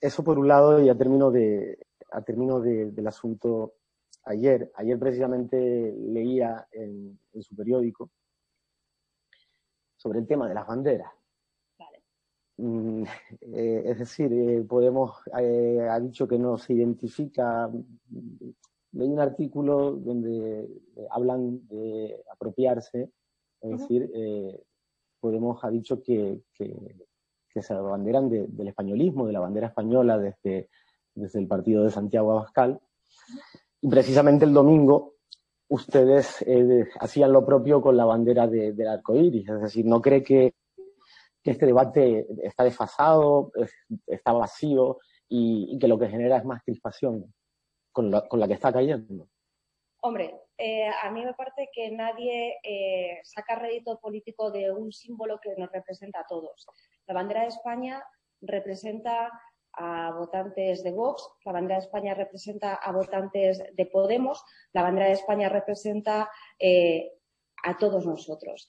Eso 0.00 0.24
por 0.24 0.38
un 0.38 0.48
lado, 0.48 0.82
y 0.82 0.88
a 0.88 0.96
término, 0.96 1.30
de, 1.30 1.78
a 2.10 2.22
término 2.22 2.60
del 2.60 3.06
asunto 3.06 3.74
ayer. 4.24 4.70
Ayer 4.74 4.98
precisamente 4.98 5.94
leía 5.98 6.66
en, 6.72 7.18
su 7.40 7.54
periódico 7.54 8.10
sobre 9.96 10.20
el 10.20 10.26
tema 10.26 10.48
de 10.48 10.54
las 10.54 10.66
banderas. 10.66 11.12
Mm, 12.56 13.04
eh, 13.40 13.82
es 13.86 13.98
decir, 13.98 14.32
eh, 14.32 14.64
Podemos 14.68 15.16
eh, 15.38 15.86
ha 15.90 15.98
dicho 15.98 16.28
que 16.28 16.38
no 16.38 16.58
se 16.58 16.74
identifica 16.74 17.70
leí 18.92 19.08
un 19.08 19.20
artículo 19.20 19.92
donde 19.92 20.68
hablan 21.10 21.66
de 21.68 22.22
apropiarse, 22.32 23.12
es 23.60 23.70
decir, 23.70 24.10
Podemos 25.20 25.62
ha 25.62 25.70
dicho 25.70 26.02
que, 26.02 26.40
que, 26.54 26.96
se 27.56 27.72
abanderan 27.74 28.28
del 28.28 28.68
españolismo, 28.68 29.26
de 29.26 29.32
la 29.32 29.40
bandera 29.40 29.68
española 29.68 30.18
desde, 30.18 30.68
desde 31.14 31.38
el 31.40 31.46
partido 31.46 31.84
de 31.84 31.90
Santiago 31.90 32.32
Abascal. 32.32 32.80
Y 33.80 33.88
precisamente 33.88 34.44
el 34.44 34.52
domingo 34.52 35.14
ustedes 35.68 36.42
eh, 36.42 36.88
hacían 36.98 37.32
lo 37.32 37.46
propio 37.46 37.80
con 37.80 37.96
la 37.96 38.04
bandera 38.04 38.46
del 38.46 38.88
arco 38.88 39.14
iris, 39.14 39.48
es 39.48 39.60
decir, 39.60 39.86
no 39.86 40.02
cree 40.02 40.22
que, 40.22 40.54
este 41.42 41.64
debate 41.64 42.26
está 42.42 42.64
desfasado, 42.64 43.50
está 44.06 44.32
vacío 44.32 44.98
y, 45.26 45.78
que 45.78 45.88
lo 45.88 45.98
que 45.98 46.08
genera 46.08 46.36
es 46.36 46.44
más 46.44 46.62
crispación 46.62 47.32
con 47.92 48.10
la, 48.10 48.28
con 48.28 48.38
la 48.38 48.46
que 48.46 48.54
está 48.54 48.72
cayendo. 48.72 49.26
Hombre, 50.02 50.34
eh, 50.58 50.88
a 51.02 51.10
mí 51.10 51.24
me 51.24 51.32
parece 51.32 51.70
que 51.72 51.90
nadie 51.90 52.58
eh, 52.62 53.20
saca 53.24 53.54
rédito 53.54 53.98
político 53.98 54.50
de 54.50 54.70
un 54.70 54.92
símbolo 54.92 55.40
que 55.42 55.54
nos 55.56 55.72
representa 55.72 56.20
a 56.20 56.26
todos. 56.26 56.66
La 57.10 57.14
bandera 57.14 57.40
de 57.40 57.48
España 57.48 58.00
representa 58.40 59.32
a 59.72 60.12
votantes 60.16 60.84
de 60.84 60.92
Vox, 60.92 61.28
la 61.44 61.50
bandera 61.50 61.80
de 61.80 61.86
España 61.86 62.14
representa 62.14 62.74
a 62.74 62.92
votantes 62.92 63.60
de 63.74 63.86
Podemos, 63.86 64.44
la 64.72 64.82
bandera 64.82 65.06
de 65.06 65.14
España 65.14 65.48
representa 65.48 66.30
eh, 66.56 67.10
a 67.64 67.76
todos 67.76 68.06
nosotros. 68.06 68.68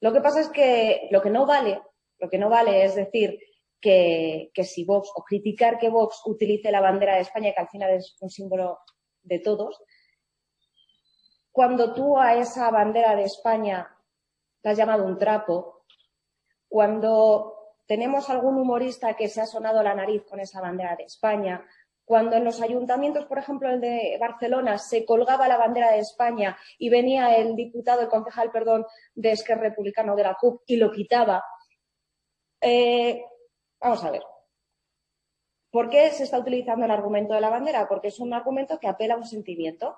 Lo 0.00 0.12
que 0.12 0.20
pasa 0.20 0.40
es 0.40 0.48
que 0.48 1.06
lo 1.12 1.22
que 1.22 1.30
no 1.30 1.46
vale, 1.46 1.80
lo 2.18 2.28
que 2.28 2.38
no 2.38 2.48
vale 2.48 2.84
es 2.84 2.96
decir 2.96 3.38
que, 3.80 4.50
si 4.64 4.84
Vox 4.84 5.08
o 5.14 5.22
criticar 5.22 5.78
que 5.78 5.88
Vox 5.88 6.22
utilice 6.26 6.72
la 6.72 6.80
bandera 6.80 7.14
de 7.14 7.20
España, 7.20 7.52
que 7.52 7.60
al 7.60 7.68
final 7.68 7.90
es 7.90 8.16
un 8.20 8.30
símbolo 8.30 8.80
de 9.22 9.38
todos, 9.38 9.80
cuando 11.52 11.94
tú 11.94 12.18
a 12.18 12.34
esa 12.34 12.68
bandera 12.72 13.14
de 13.14 13.22
España 13.22 13.96
la 14.64 14.72
has 14.72 14.76
llamado 14.76 15.04
un 15.04 15.18
trapo, 15.18 15.84
cuando 16.68 17.55
tenemos 17.86 18.28
algún 18.30 18.58
humorista 18.58 19.14
que 19.14 19.28
se 19.28 19.40
ha 19.40 19.46
sonado 19.46 19.82
la 19.82 19.94
nariz 19.94 20.24
con 20.24 20.40
esa 20.40 20.60
bandera 20.60 20.96
de 20.96 21.04
España. 21.04 21.64
Cuando 22.04 22.36
en 22.36 22.44
los 22.44 22.60
ayuntamientos, 22.62 23.26
por 23.26 23.38
ejemplo, 23.38 23.68
el 23.68 23.80
de 23.80 24.16
Barcelona, 24.20 24.78
se 24.78 25.04
colgaba 25.04 25.48
la 25.48 25.56
bandera 25.56 25.90
de 25.92 25.98
España 25.98 26.56
y 26.78 26.88
venía 26.88 27.36
el 27.36 27.56
diputado, 27.56 28.02
el 28.02 28.08
concejal, 28.08 28.50
perdón, 28.50 28.86
de 29.14 29.32
Esquerra 29.32 29.62
Republicano 29.62 30.14
de 30.14 30.22
la 30.22 30.34
CUP 30.34 30.62
y 30.66 30.76
lo 30.76 30.90
quitaba. 30.92 31.44
Eh, 32.60 33.24
vamos 33.80 34.04
a 34.04 34.10
ver. 34.10 34.22
¿Por 35.70 35.90
qué 35.90 36.10
se 36.10 36.24
está 36.24 36.38
utilizando 36.38 36.84
el 36.86 36.90
argumento 36.90 37.34
de 37.34 37.40
la 37.40 37.50
bandera? 37.50 37.88
Porque 37.88 38.08
es 38.08 38.20
un 38.20 38.32
argumento 38.32 38.78
que 38.78 38.88
apela 38.88 39.14
a 39.14 39.18
un 39.18 39.26
sentimiento. 39.26 39.96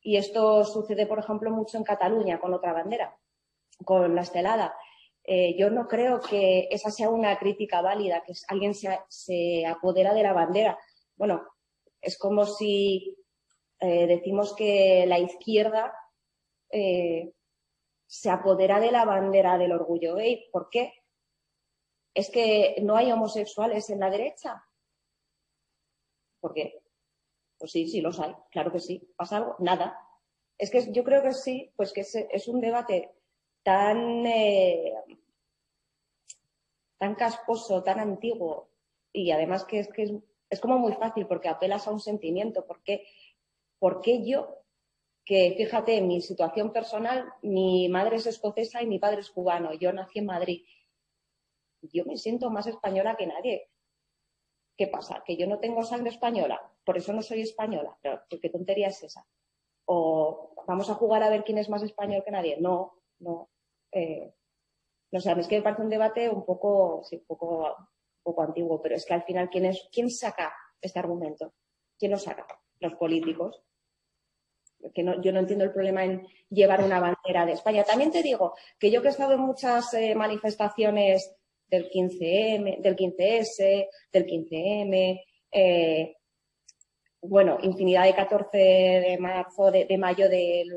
Y 0.00 0.16
esto 0.16 0.64
sucede, 0.64 1.06
por 1.06 1.18
ejemplo, 1.18 1.50
mucho 1.50 1.76
en 1.76 1.84
Cataluña 1.84 2.38
con 2.38 2.54
otra 2.54 2.72
bandera, 2.72 3.18
con 3.84 4.14
la 4.14 4.20
estelada. 4.20 4.74
Eh, 5.30 5.54
yo 5.58 5.68
no 5.68 5.86
creo 5.86 6.22
que 6.22 6.68
esa 6.70 6.90
sea 6.90 7.10
una 7.10 7.38
crítica 7.38 7.82
válida, 7.82 8.22
que 8.26 8.32
alguien 8.48 8.72
se, 8.74 9.66
apodera 9.66 10.14
de 10.14 10.22
la 10.22 10.32
bandera. 10.32 10.78
Bueno, 11.16 11.46
es 12.00 12.16
como 12.16 12.46
si 12.46 13.14
eh, 13.78 14.06
decimos 14.06 14.56
que 14.56 15.04
la 15.06 15.18
izquierda 15.18 15.92
eh, 16.70 17.34
se 18.06 18.30
apodera 18.30 18.80
de 18.80 18.90
la 18.90 19.04
bandera 19.04 19.58
del 19.58 19.72
orgullo 19.72 20.14
gay. 20.14 20.48
¿Por 20.50 20.70
qué? 20.70 20.94
¿Es 22.14 22.30
que 22.30 22.76
no 22.80 22.96
hay 22.96 23.12
homosexuales 23.12 23.90
en 23.90 24.00
la 24.00 24.08
derecha? 24.08 24.64
¿Por 26.40 26.54
qué? 26.54 26.80
Pues 27.58 27.72
sí, 27.72 27.86
sí 27.86 28.00
los 28.00 28.18
hay, 28.18 28.34
claro 28.50 28.72
que 28.72 28.80
sí. 28.80 29.12
¿Pasa 29.14 29.36
algo? 29.36 29.56
Nada. 29.58 29.98
Es 30.56 30.70
que 30.70 30.90
yo 30.90 31.04
creo 31.04 31.22
que 31.22 31.34
sí, 31.34 31.70
pues 31.76 31.92
que 31.92 32.00
es 32.00 32.48
un 32.48 32.62
debate 32.62 33.17
tan, 33.68 34.24
eh, 34.24 34.94
tan 36.96 37.14
casposo, 37.16 37.82
tan 37.82 38.00
antiguo 38.00 38.70
y 39.12 39.30
además 39.30 39.66
que 39.66 39.80
es 39.80 39.88
que 39.88 40.22
es, 40.48 40.60
como 40.60 40.78
muy 40.78 40.94
fácil 40.94 41.26
porque 41.26 41.50
apelas 41.50 41.86
a 41.86 41.90
un 41.90 42.00
sentimiento. 42.00 42.64
porque 42.66 43.06
¿Por 43.78 44.00
qué 44.00 44.24
yo? 44.24 44.62
Que 45.22 45.54
fíjate, 45.54 46.00
mi 46.00 46.22
situación 46.22 46.72
personal, 46.72 47.30
mi 47.42 47.90
madre 47.90 48.16
es 48.16 48.26
escocesa 48.26 48.82
y 48.82 48.86
mi 48.86 48.98
padre 48.98 49.20
es 49.20 49.30
cubano. 49.30 49.74
Yo 49.74 49.92
nací 49.92 50.20
en 50.20 50.26
Madrid. 50.26 50.64
Yo 51.82 52.06
me 52.06 52.16
siento 52.16 52.48
más 52.48 52.66
española 52.66 53.16
que 53.18 53.26
nadie. 53.26 53.68
¿Qué 54.78 54.86
pasa? 54.86 55.22
¿Que 55.26 55.36
yo 55.36 55.46
no 55.46 55.58
tengo 55.58 55.82
sangre 55.82 56.08
española? 56.08 56.58
Por 56.84 56.96
eso 56.96 57.12
no 57.12 57.20
soy 57.20 57.42
española. 57.42 57.98
Pero 58.00 58.22
¿qué 58.30 58.48
tontería 58.48 58.88
es 58.88 59.02
esa? 59.02 59.26
¿O 59.84 60.54
vamos 60.66 60.88
a 60.88 60.94
jugar 60.94 61.22
a 61.22 61.28
ver 61.28 61.44
quién 61.44 61.58
es 61.58 61.68
más 61.68 61.82
español 61.82 62.22
que 62.24 62.30
nadie? 62.30 62.56
No, 62.58 62.94
no. 63.18 63.50
Eh, 63.92 64.32
no 65.10 65.20
sé, 65.20 65.32
es 65.32 65.48
que 65.48 65.56
me 65.56 65.62
parece 65.62 65.82
un 65.82 65.88
debate 65.88 66.28
un 66.28 66.44
poco, 66.44 67.02
un 67.10 67.24
poco, 67.26 67.76
poco 68.22 68.42
antiguo, 68.42 68.80
pero 68.82 68.94
es 68.94 69.06
que 69.06 69.14
al 69.14 69.24
final, 69.24 69.48
¿quién, 69.48 69.66
es, 69.66 69.88
¿quién 69.90 70.10
saca 70.10 70.54
este 70.80 70.98
argumento? 70.98 71.54
¿Quién 71.98 72.12
lo 72.12 72.18
saca? 72.18 72.46
Los 72.80 72.94
políticos. 72.94 73.62
Que 74.94 75.02
no, 75.02 75.20
yo 75.20 75.32
no 75.32 75.40
entiendo 75.40 75.64
el 75.64 75.72
problema 75.72 76.04
en 76.04 76.26
llevar 76.50 76.84
una 76.84 77.00
bandera 77.00 77.44
de 77.44 77.52
España. 77.52 77.82
También 77.84 78.12
te 78.12 78.22
digo 78.22 78.54
que 78.78 78.90
yo 78.90 79.02
que 79.02 79.08
he 79.08 79.10
estado 79.10 79.32
en 79.34 79.40
muchas 79.40 79.92
eh, 79.94 80.14
manifestaciones 80.14 81.34
del 81.66 81.90
15M, 81.90 82.80
del 82.80 82.96
15S, 82.96 83.88
del 84.12 84.26
15M, 84.26 85.20
eh, 85.50 86.16
bueno, 87.20 87.58
infinidad 87.62 88.04
de 88.04 88.14
14 88.14 88.56
de 88.56 89.18
marzo, 89.18 89.70
de, 89.70 89.84
de 89.84 89.98
mayo 89.98 90.28
del 90.28 90.68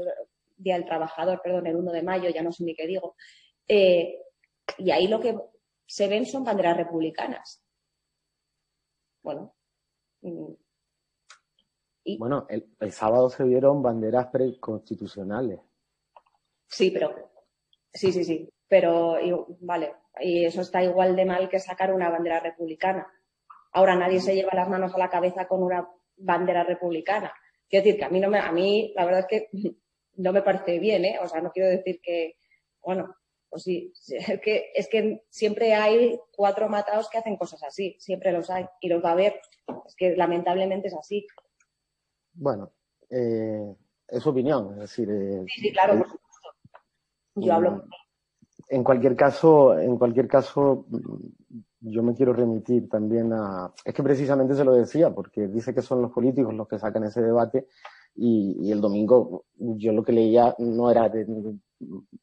Día 0.61 0.75
del 0.75 0.85
Trabajador, 0.85 1.41
perdón, 1.41 1.67
el 1.67 1.75
1 1.75 1.91
de 1.91 2.03
mayo, 2.03 2.29
ya 2.29 2.43
no 2.43 2.51
sé 2.51 2.63
ni 2.63 2.75
qué 2.75 2.87
digo. 2.87 3.15
Eh, 3.67 4.17
y 4.77 4.91
ahí 4.91 5.07
lo 5.07 5.19
que 5.19 5.35
se 5.85 6.07
ven 6.07 6.25
son 6.25 6.43
banderas 6.43 6.77
republicanas. 6.77 7.63
Bueno. 9.21 9.53
Mm, 10.21 10.53
bueno, 12.17 12.47
el, 12.49 12.91
sábado 12.91 13.29
se 13.29 13.43
vieron 13.43 13.81
banderas 13.81 14.27
preconstitucionales. 14.27 15.59
Sí, 16.67 16.91
pero. 16.91 17.31
Sí, 17.93 18.11
sí, 18.11 18.23
sí. 18.23 18.49
Pero, 18.67 19.17
vale. 19.59 19.93
Y 20.19 20.45
eso 20.45 20.61
está 20.61 20.83
igual 20.83 21.15
de 21.15 21.25
mal 21.25 21.49
que 21.49 21.59
sacar 21.59 21.93
una 21.93 22.09
bandera 22.09 22.39
republicana. 22.39 23.07
Ahora 23.73 23.95
nadie 23.95 24.19
se 24.19 24.35
lleva 24.35 24.51
las 24.53 24.69
manos 24.69 24.93
a 24.93 24.97
la 24.97 25.09
cabeza 25.09 25.47
con 25.47 25.61
una 25.63 25.87
bandera 26.17 26.63
republicana. 26.63 27.33
Quiero 27.69 27.85
decir 27.85 27.99
que 27.99 28.05
a 28.05 28.09
mí 28.09 28.19
no 28.19 28.29
me, 28.29 28.39
a 28.39 28.51
mí 28.51 28.93
la 28.95 29.05
verdad 29.05 29.21
es 29.21 29.27
que 29.27 29.49
no 30.21 30.33
me 30.33 30.41
parece 30.41 30.79
bien, 30.79 31.05
¿eh? 31.05 31.19
O 31.21 31.27
sea, 31.27 31.41
no 31.41 31.51
quiero 31.51 31.69
decir 31.69 31.99
que, 32.01 32.37
bueno, 32.81 33.15
pues 33.49 33.63
sí, 33.63 33.93
es 34.07 34.39
que, 34.41 34.71
es 34.73 34.87
que 34.87 35.25
siempre 35.29 35.73
hay 35.73 36.19
cuatro 36.35 36.69
matados 36.69 37.09
que 37.09 37.17
hacen 37.17 37.37
cosas 37.37 37.63
así, 37.63 37.97
siempre 37.99 38.31
los 38.31 38.49
hay 38.49 38.65
y 38.79 38.87
los 38.87 39.03
va 39.03 39.09
a 39.09 39.13
haber. 39.13 39.41
Es 39.85 39.95
que 39.95 40.15
lamentablemente 40.15 40.87
es 40.87 40.95
así. 40.95 41.27
Bueno, 42.33 42.71
eh, 43.09 43.75
es 44.07 44.25
opinión, 44.25 44.73
es 44.73 44.79
decir. 44.79 45.09
Eh, 45.09 45.43
sí, 45.47 45.61
sí, 45.61 45.71
claro, 45.73 45.97
por 45.97 46.07
supuesto. 46.07 46.49
Yo 47.35 47.53
hablo. 47.53 47.83
En 48.69 48.83
cualquier 48.83 49.17
caso, 49.17 49.77
en 49.77 49.97
cualquier 49.97 50.27
caso, 50.27 50.85
yo 51.81 52.03
me 52.03 52.13
quiero 52.13 52.31
remitir 52.31 52.87
también 52.87 53.33
a. 53.33 53.73
Es 53.83 53.93
que 53.93 54.03
precisamente 54.03 54.55
se 54.55 54.63
lo 54.63 54.73
decía, 54.73 55.09
porque 55.09 55.47
dice 55.47 55.73
que 55.73 55.81
son 55.81 56.01
los 56.01 56.11
políticos 56.11 56.53
los 56.53 56.67
que 56.69 56.79
sacan 56.79 57.03
ese 57.03 57.21
debate 57.21 57.67
y, 58.15 58.71
el 58.71 58.81
domingo 58.81 59.45
yo 59.55 59.91
lo 59.91 60.03
que 60.03 60.11
leía 60.11 60.55
no 60.59 60.91
era 60.91 61.09
de 61.09 61.25
ningún 61.25 61.61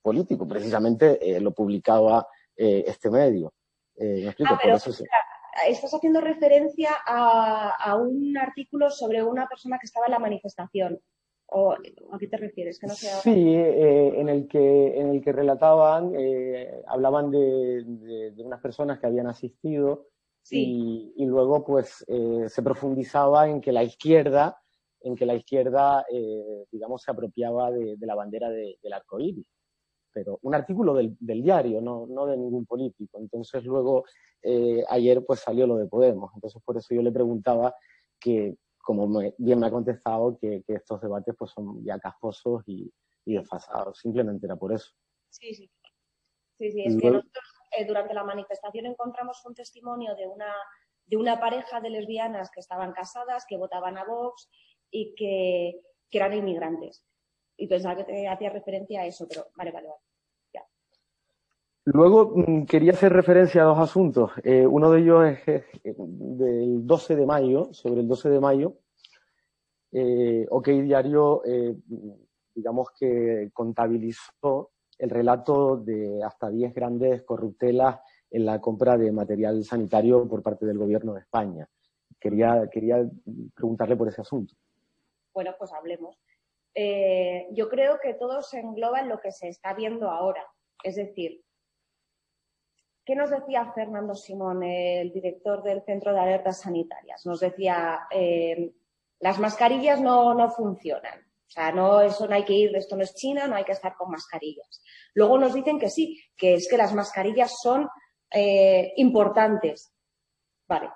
político, 0.02 0.46
precisamente 0.46 1.18
eh, 1.20 1.40
lo 1.40 1.52
publicaba 1.52 2.26
eh, 2.56 2.84
este 2.86 3.10
medio. 3.10 3.52
Eh, 3.96 4.28
ah, 4.28 4.58
pero, 4.62 4.76
estás 4.76 5.94
haciendo 5.94 6.20
referencia 6.20 6.90
a, 7.04 7.96
un 7.96 8.36
artículo 8.38 8.90
sobre 8.90 9.22
una 9.22 9.48
persona 9.48 9.78
que 9.78 9.86
estaba 9.86 10.06
en 10.06 10.12
la 10.12 10.18
manifestación. 10.18 11.00
¿O 11.50 11.72
a 11.72 12.18
qué 12.18 12.28
te 12.28 12.36
refieres? 12.36 12.78
Que 12.78 12.86
no 12.86 12.92
Sí, 12.92 13.54
en, 13.54 14.28
el 14.28 14.46
que, 14.46 15.00
en 15.00 15.08
el 15.08 15.22
que 15.22 15.32
relataban, 15.32 16.12
hablaban 16.86 17.30
de, 17.30 18.34
unas 18.36 18.60
personas 18.60 19.00
que 19.00 19.06
habían 19.06 19.28
asistido 19.28 20.08
y, 20.50 21.14
y, 21.16 21.24
luego 21.24 21.64
pues 21.64 22.04
se 22.06 22.62
profundizaba 22.62 23.48
en 23.48 23.62
que 23.62 23.72
la 23.72 23.82
izquierda 23.82 24.60
en 25.00 25.16
que 25.16 25.26
la 25.26 25.34
izquierda, 25.34 26.04
eh, 26.10 26.64
digamos, 26.70 27.02
se 27.02 27.10
apropiaba 27.10 27.70
de, 27.70 27.96
la 28.00 28.14
bandera 28.14 28.50
del 28.50 28.92
arco 28.92 29.20
iris. 29.20 29.46
Pero 30.12 30.38
un 30.42 30.54
artículo 30.54 30.94
del, 30.94 31.16
diario, 31.20 31.80
no, 31.80 32.06
no, 32.06 32.26
de 32.26 32.36
ningún 32.36 32.66
político. 32.66 33.18
Entonces 33.18 33.64
luego, 33.64 34.04
eh, 34.42 34.84
ayer 34.88 35.24
pues 35.24 35.40
salió 35.40 35.66
lo 35.66 35.76
de 35.76 35.86
Podemos. 35.86 36.32
Entonces 36.34 36.60
por 36.64 36.76
eso 36.76 36.94
yo 36.94 37.02
le 37.02 37.12
preguntaba 37.12 37.74
que, 38.18 38.56
como 38.78 39.06
bien 39.38 39.60
me 39.60 39.66
ha 39.66 39.70
contestado, 39.70 40.36
que, 40.38 40.64
estos 40.66 41.00
debates 41.00 41.34
pues 41.38 41.52
son 41.52 41.84
ya 41.84 41.98
casposos 41.98 42.62
y, 42.66 42.92
desfasados. 43.24 43.98
Simplemente 43.98 44.46
era 44.46 44.56
por 44.56 44.72
eso. 44.72 44.90
Sí, 45.28 45.54
sí. 45.54 45.70
Sí, 46.56 46.72
sí, 46.72 46.82
es 46.84 46.96
que 46.96 47.10
nosotros 47.10 47.44
eh, 47.78 47.84
durante 47.84 48.14
la 48.14 48.24
manifestación 48.24 48.86
encontramos 48.86 49.44
un 49.44 49.54
testimonio 49.54 50.16
de 50.16 50.26
una, 50.26 50.52
de 51.06 51.16
una 51.16 51.38
pareja 51.38 51.80
de 51.80 51.90
lesbianas 51.90 52.50
que 52.50 52.60
estaban 52.60 52.92
casadas, 52.92 53.44
que 53.46 53.56
votaban 53.56 53.96
a 53.98 54.04
Vox, 54.04 54.48
y 54.90 55.14
que 55.14 55.80
eran 56.10 56.34
inmigrantes. 56.34 57.04
Y 57.56 57.66
pensaba 57.66 57.96
que 57.96 58.04
te 58.04 58.28
hacía 58.28 58.50
referencia 58.50 59.00
a 59.02 59.06
eso, 59.06 59.26
pero 59.28 59.46
vale, 59.56 59.72
vale, 59.72 59.88
vale. 59.88 60.00
Luego 61.90 62.34
mm, 62.36 62.66
quería 62.66 62.92
hacer 62.92 63.12
referencia 63.14 63.62
a 63.62 63.66
dos 63.66 63.78
asuntos. 63.78 64.32
Eh, 64.42 64.66
uno 64.66 64.90
de 64.90 65.00
ellos 65.00 65.24
es, 65.46 65.64
del 65.82 66.86
12 66.86 67.16
de 67.16 67.24
mayo, 67.24 67.72
sobre 67.72 68.02
el 68.02 68.08
12 68.08 68.28
de 68.28 68.40
mayo. 68.40 68.74
Eh, 69.90 70.46
OK 70.50 70.68
Diario, 70.68 71.42
eh, 71.46 71.74
digamos 72.54 72.88
que 72.90 73.48
contabilizó 73.54 74.72
el 74.98 75.08
relato 75.08 75.78
de 75.78 76.22
hasta 76.22 76.50
10 76.50 76.74
grandes 76.74 77.22
corruptelas 77.22 78.00
en 78.30 78.44
la 78.44 78.60
compra 78.60 78.98
de 78.98 79.10
material 79.10 79.64
sanitario 79.64 80.28
por 80.28 80.42
parte 80.42 80.66
del 80.66 80.76
gobierno 80.76 81.14
de 81.14 81.20
España. 81.20 81.66
Quería, 82.20 82.68
quería 82.70 83.08
preguntarle 83.54 83.96
por 83.96 84.08
ese 84.08 84.20
asunto. 84.20 84.52
Bueno, 85.38 85.54
pues 85.56 85.72
hablemos. 85.72 86.18
yo 87.52 87.68
creo 87.68 88.00
que 88.02 88.14
todo 88.14 88.42
se 88.42 88.58
engloba 88.58 88.98
en 88.98 89.08
lo 89.08 89.20
que 89.20 89.30
se 89.30 89.46
está 89.46 89.72
viendo 89.72 90.10
ahora. 90.10 90.44
Es 90.82 90.96
decir, 90.96 91.44
¿Qué 93.04 93.14
nos 93.14 93.30
decía 93.30 93.72
Fernando 93.72 94.16
Simón, 94.16 94.64
el 94.64 95.12
director 95.12 95.62
del 95.62 95.84
Centro 95.84 96.12
de 96.12 96.18
Alertas 96.18 96.62
Sanitarias? 96.62 97.24
Nos 97.24 97.38
decía, 97.38 98.00
eh, 98.10 98.72
las 99.20 99.38
mascarillas 99.38 100.00
no, 100.00 100.50
funcionan. 100.50 101.20
O 101.20 101.50
sea, 101.50 101.70
no, 101.70 102.00
eso 102.00 102.26
no 102.26 102.34
hay 102.34 102.44
que 102.44 102.54
ir, 102.54 102.74
esto 102.74 102.96
no 102.96 103.04
es 103.04 103.14
China, 103.14 103.46
no 103.46 103.54
hay 103.54 103.64
que 103.64 103.72
estar 103.72 103.94
con 103.94 104.10
mascarillas. 104.10 104.82
Luego 105.14 105.38
nos 105.38 105.54
dicen 105.54 105.78
que 105.78 105.88
sí, 105.88 106.20
que 106.36 106.54
es 106.54 106.68
que 106.68 106.76
las 106.76 106.92
mascarillas 106.92 107.54
son 107.62 107.88
eh, 108.32 108.92
importantes. 108.96 109.94
Vale. 110.66 110.90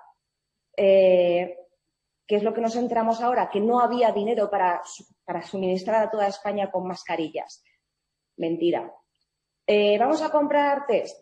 Eh, 0.75 1.57
¿Qué 2.25 2.37
es 2.37 2.43
lo 2.43 2.53
que 2.53 2.61
nos 2.61 2.75
enteramos 2.75 3.21
ahora? 3.21 3.49
Que 3.49 3.59
no 3.59 3.79
había 3.79 4.11
dinero 4.11 4.49
para, 4.49 4.81
suministrar 5.43 6.03
a 6.03 6.09
toda 6.09 6.27
España 6.27 6.71
con 6.71 6.87
mascarillas. 6.87 7.63
Mentira. 8.37 8.93
vamos 9.99 10.21
a 10.21 10.29
comprar 10.29 10.85
test. 10.87 11.17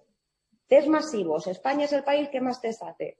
Test 0.68 0.88
masivos. 0.88 1.48
España 1.48 1.86
es 1.86 1.94
el 1.94 2.04
país 2.04 2.30
que 2.30 2.40
más 2.40 2.62
test 2.62 2.84
hace. 2.84 3.18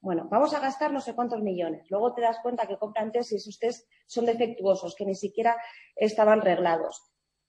Bueno, 0.00 0.28
vamos 0.30 0.54
a 0.54 0.60
gastar 0.60 0.92
no 0.92 1.00
sé 1.00 1.14
cuántos 1.14 1.42
millones. 1.42 1.90
Luego 1.90 2.14
te 2.14 2.22
das 2.22 2.38
cuenta 2.40 2.66
que 2.66 2.78
compran 2.78 3.12
test 3.12 3.32
y 3.32 3.36
esos 3.36 3.58
test 3.58 3.88
son 4.06 4.26
defectuosos, 4.26 4.94
que 4.94 5.04
ni 5.04 5.14
siquiera 5.14 5.56
estaban 5.96 6.40
reglados. 6.40 7.02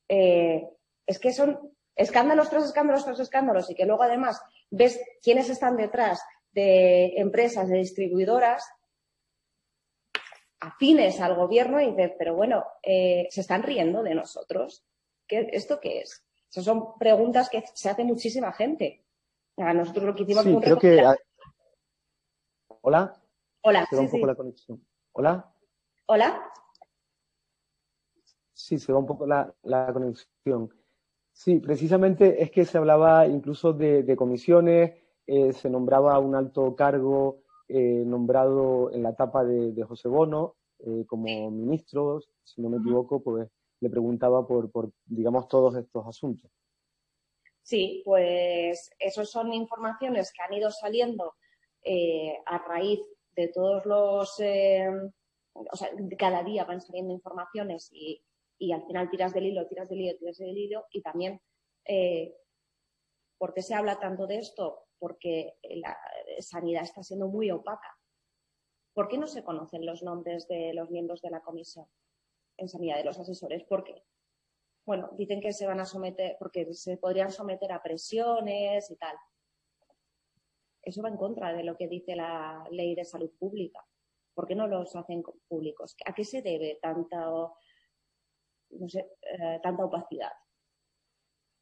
Eh, 0.07 0.67
es 1.05 1.19
que 1.19 1.31
son 1.31 1.75
escándalos 1.95 2.49
tras 2.49 2.65
escándalos 2.65 3.05
tras 3.05 3.19
escándalos 3.19 3.69
y 3.69 3.75
que 3.75 3.85
luego 3.85 4.03
además 4.03 4.41
ves 4.71 4.99
quiénes 5.21 5.49
están 5.49 5.77
detrás 5.77 6.21
de 6.51 7.13
empresas, 7.17 7.69
de 7.69 7.77
distribuidoras 7.77 8.67
afines 10.59 11.19
al 11.21 11.35
gobierno 11.35 11.81
y 11.81 11.91
dices, 11.91 12.13
pero 12.17 12.35
bueno, 12.35 12.65
eh, 12.83 13.27
se 13.29 13.41
están 13.41 13.63
riendo 13.63 14.03
de 14.03 14.15
nosotros. 14.15 14.85
¿Qué, 15.27 15.49
¿Esto 15.53 15.79
qué 15.79 16.01
es? 16.01 16.25
Esas 16.49 16.65
son 16.65 16.97
preguntas 16.97 17.49
que 17.49 17.63
se 17.73 17.89
hace 17.89 18.03
muchísima 18.03 18.51
gente 18.51 19.03
nosotros 19.73 20.05
lo 20.05 20.15
que 20.15 20.23
hicimos 20.23 20.43
sí, 20.43 20.57
creo 20.61 20.77
que... 20.77 21.03
Hola. 22.81 23.13
Hola. 23.61 23.85
Se 23.89 23.95
va 23.95 24.01
un 24.03 24.09
poco 24.09 24.25
la 24.25 24.35
conexión. 24.35 24.85
Hola. 25.11 25.53
Hola. 26.05 26.51
Sí, 28.53 28.79
se 28.79 28.93
va 28.93 28.99
un 28.99 29.05
poco 29.05 29.25
la, 29.25 29.53
conexión. 29.93 30.73
Sí, 31.31 31.59
precisamente 31.59 32.41
es 32.41 32.51
que 32.51 32.65
se 32.65 32.77
hablaba 32.77 33.27
incluso 33.27 33.73
de, 33.73 34.15
comisiones, 34.15 34.93
eh, 35.27 35.53
se 35.53 35.69
nombraba 35.69 36.17
un 36.19 36.35
alto 36.35 36.75
cargo 36.75 37.43
eh, 37.71 38.03
nombrado 38.03 38.91
en 38.91 39.03
la 39.03 39.11
etapa 39.11 39.43
de, 39.43 39.83
José 39.83 40.07
Bono 40.07 40.55
eh, 40.79 41.05
como 41.05 41.51
ministro, 41.51 42.19
si 42.43 42.61
no 42.61 42.69
me 42.69 42.77
equivoco, 42.77 43.21
pues 43.21 43.47
le 43.79 43.89
preguntaba 43.91 44.47
por, 44.47 44.71
por, 44.71 44.91
digamos, 45.05 45.47
todos 45.47 45.75
estos 45.75 46.07
asuntos. 46.07 46.49
Sí, 47.61 48.01
pues 48.03 48.89
esas 48.97 49.29
son 49.29 49.53
informaciones 49.53 50.33
que 50.33 50.41
han 50.41 50.53
ido 50.53 50.71
saliendo 50.71 51.35
eh, 51.83 52.39
a 52.47 52.57
raíz 52.57 52.99
de 53.35 53.49
todos 53.49 53.85
los, 53.85 54.31
o 54.31 55.75
sea, 55.75 55.91
cada 56.17 56.43
día 56.43 56.65
van 56.65 56.81
saliendo 56.81 57.13
informaciones 57.13 57.91
y, 57.93 58.23
al 58.73 58.83
final 58.87 59.11
tiras 59.11 59.31
del 59.33 59.45
hilo, 59.45 59.67
tiras 59.67 59.87
del 59.87 60.01
hilo, 60.01 60.17
tiras 60.17 60.37
del 60.39 60.57
hilo 60.57 60.87
y 60.91 61.03
también, 61.03 61.39
eh, 61.85 62.35
¿por 63.37 63.53
qué 63.53 63.61
se 63.61 63.75
habla 63.75 63.99
tanto 63.99 64.25
de 64.25 64.39
esto? 64.39 64.87
Porque 64.97 65.53
la 65.61 65.95
sanidad 66.41 66.83
está 66.83 67.03
siendo 67.03 67.27
muy 67.27 67.51
opaca. 67.51 67.97
¿Por 68.93 69.07
qué 69.07 69.17
no 69.17 69.27
se 69.27 69.43
conocen 69.43 69.85
los 69.85 70.03
nombres 70.03 70.47
de 70.47 70.73
los 70.73 70.89
miembros 70.89 71.21
de 71.21 71.29
la 71.29 71.41
comisión 71.41 71.85
en 72.57 72.67
sanidad, 72.67 72.97
de 72.97 73.05
los 73.05 73.19
asesores? 73.19 73.63
¿Por 73.63 73.83
qué? 73.83 74.03
bueno, 74.89 75.07
dicen 75.11 75.39
que 75.39 75.53
se 75.53 75.67
van 75.67 75.79
a 75.79 75.85
someter, 75.85 76.35
porque 76.39 76.73
se 76.73 76.97
podrían 76.97 77.29
someter 77.29 77.71
a 77.71 77.83
presiones 77.83 78.89
y 78.89 78.95
tal. 78.95 79.15
Eso 80.81 81.03
va 81.03 81.09
en 81.09 81.17
contra 81.17 81.53
de 81.53 81.63
lo 81.63 81.77
que 81.77 81.87
dice 81.87 82.15
la 82.15 82.67
ley 82.71 82.95
de 82.95 83.05
salud 83.05 83.29
pública. 83.37 83.85
¿Por 84.33 84.47
qué 84.47 84.55
no 84.55 84.65
los 84.65 84.95
hacen 84.95 85.21
públicos? 85.47 85.95
¿A 86.07 86.15
qué 86.15 86.23
se 86.23 86.41
debe 86.41 86.79
tanta, 86.81 87.19
no 87.19 88.89
sé, 88.89 89.11
eh, 89.21 89.59
tanta 89.61 89.85
opacidad? 89.85 90.31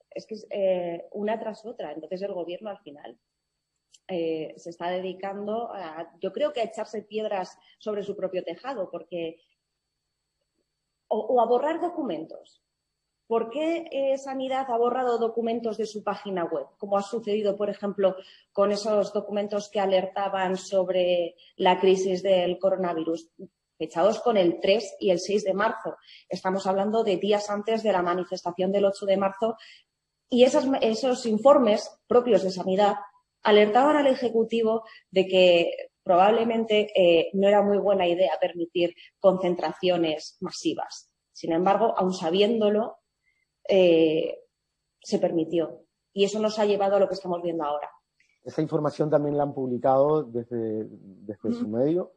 Es 0.09 0.25
que 0.25 0.35
es 0.35 0.47
eh, 0.49 1.09
una 1.11 1.37
tras 1.37 1.65
otra. 1.65 1.91
Entonces 1.91 2.21
el 2.21 2.33
gobierno 2.33 2.69
al 2.69 2.79
final 2.79 3.19
eh, 4.08 4.54
se 4.58 4.69
está 4.69 4.89
dedicando 4.89 5.71
a, 5.73 6.12
yo 6.19 6.32
creo 6.32 6.54
que 6.54 6.62
a 6.62 6.65
echarse 6.65 7.02
piedras 7.02 7.58
sobre 7.80 8.04
su 8.04 8.15
propio 8.15 8.43
tejado, 8.43 8.89
porque 8.89 9.41
o 11.10 11.39
a 11.39 11.45
borrar 11.45 11.80
documentos 11.80 12.62
¿Por 13.28 13.50
qué 13.50 14.15
Sanidad 14.17 14.71
ha 14.71 14.78
borrado 14.78 15.17
documentos 15.17 15.78
de 15.78 15.86
su 15.86 16.02
página 16.02 16.45
web? 16.45 16.65
Como 16.78 16.97
ha 16.97 17.02
sucedido, 17.02 17.58
por 17.58 17.69
ejemplo, 17.69 18.15
con 18.54 18.71
esos 18.71 19.12
documentos 19.12 19.69
que 19.69 19.82
alertaban 19.82 20.56
sobre 20.56 21.36
la 21.58 21.78
crisis 21.78 22.23
del 22.23 22.58
coronavirus, 22.58 23.30
fechados 23.78 24.21
con 24.21 24.38
el 24.38 24.62
3 24.62 24.95
y 25.02 25.10
el 25.10 25.19
6 25.19 25.43
de 25.43 25.54
marzo. 25.54 25.97
Estamos 26.30 26.65
hablando 26.67 27.04
de 27.04 27.17
días 27.17 27.50
antes 27.50 27.84
de 27.84 27.91
la 27.91 28.02
manifestación 28.02 28.71
del 28.71 28.86
8 28.86 29.06
de 29.06 29.17
marzo 29.17 29.58
y 30.30 30.43
esos 30.43 31.26
informes 31.26 32.00
propios 32.08 32.43
de 32.43 32.52
Sanidad 32.52 32.95
alertaban 33.47 33.95
al 33.95 34.07
Ejecutivo 34.07 34.83
de 35.10 35.25
que 35.25 35.71
probablemente 36.03 36.91
eh, 36.93 37.29
no 37.33 37.47
era 37.47 37.62
muy 37.62 37.77
buena 37.77 38.05
idea 38.05 38.33
permitir 38.39 38.93
concentraciones 39.19 40.38
masivas. 40.41 41.10
Sin 41.31 41.53
embargo, 41.53 41.93
aun 41.97 42.13
sabiéndolo, 42.13 42.97
eh, 43.69 44.39
se 45.01 45.19
permitió. 45.19 45.86
Y 46.13 46.25
eso 46.25 46.39
nos 46.39 46.60
ha 46.60 46.65
llevado 46.65 46.97
a 46.97 46.99
lo 46.99 47.07
que 47.07 47.13
estamos 47.13 47.41
viendo 47.41 47.63
ahora. 47.63 47.89
Esa 48.43 48.62
información 48.62 49.10
también 49.10 49.38
la 49.38 49.43
han 49.43 49.53
publicado 49.53 50.23
desde, 50.23 50.88
su 51.53 51.67
medio. 51.69 52.13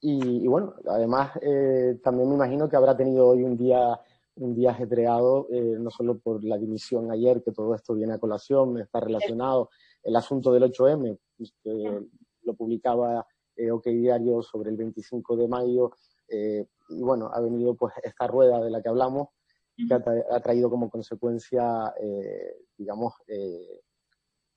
Y, 0.00 0.46
bueno, 0.48 0.74
además 0.88 1.32
eh, 1.40 1.98
también 2.02 2.28
me 2.28 2.34
imagino 2.34 2.68
que 2.68 2.76
habrá 2.76 2.96
tenido 2.96 3.28
hoy 3.28 3.42
un 3.42 3.56
día 3.56 4.00
un 4.36 4.54
día 4.54 4.70
ajetreado, 4.70 5.46
eh, 5.50 5.76
no 5.78 5.90
solo 5.90 6.18
por 6.18 6.42
la 6.42 6.58
dimisión 6.58 7.10
ayer, 7.10 7.42
que 7.42 7.52
todo 7.52 7.74
esto 7.74 7.94
viene 7.94 8.14
a 8.14 8.18
colación, 8.18 8.78
está 8.78 9.00
relacionado, 9.00 9.70
el 10.04 10.16
asunto 10.16 10.52
del 10.52 10.64
8M, 10.64 11.18
que 11.62 12.06
lo 12.42 12.54
publicaba 12.54 13.26
OK 13.72 13.86
Diario 13.86 14.42
sobre 14.42 14.70
el 14.70 14.76
25 14.76 15.36
de 15.36 15.48
mayo, 15.48 15.92
y 16.28 17.02
bueno, 17.02 17.30
ha 17.32 17.40
venido 17.40 17.74
pues 17.74 17.94
esta 18.02 18.26
rueda 18.26 18.62
de 18.62 18.70
la 18.70 18.82
que 18.82 18.88
hablamos, 18.88 19.28
que 19.76 19.94
ha, 19.94 20.40
traído 20.40 20.70
como 20.70 20.88
consecuencia, 20.88 21.92
eh, 22.00 22.56
digamos, 22.76 23.14
eh, 23.26 23.80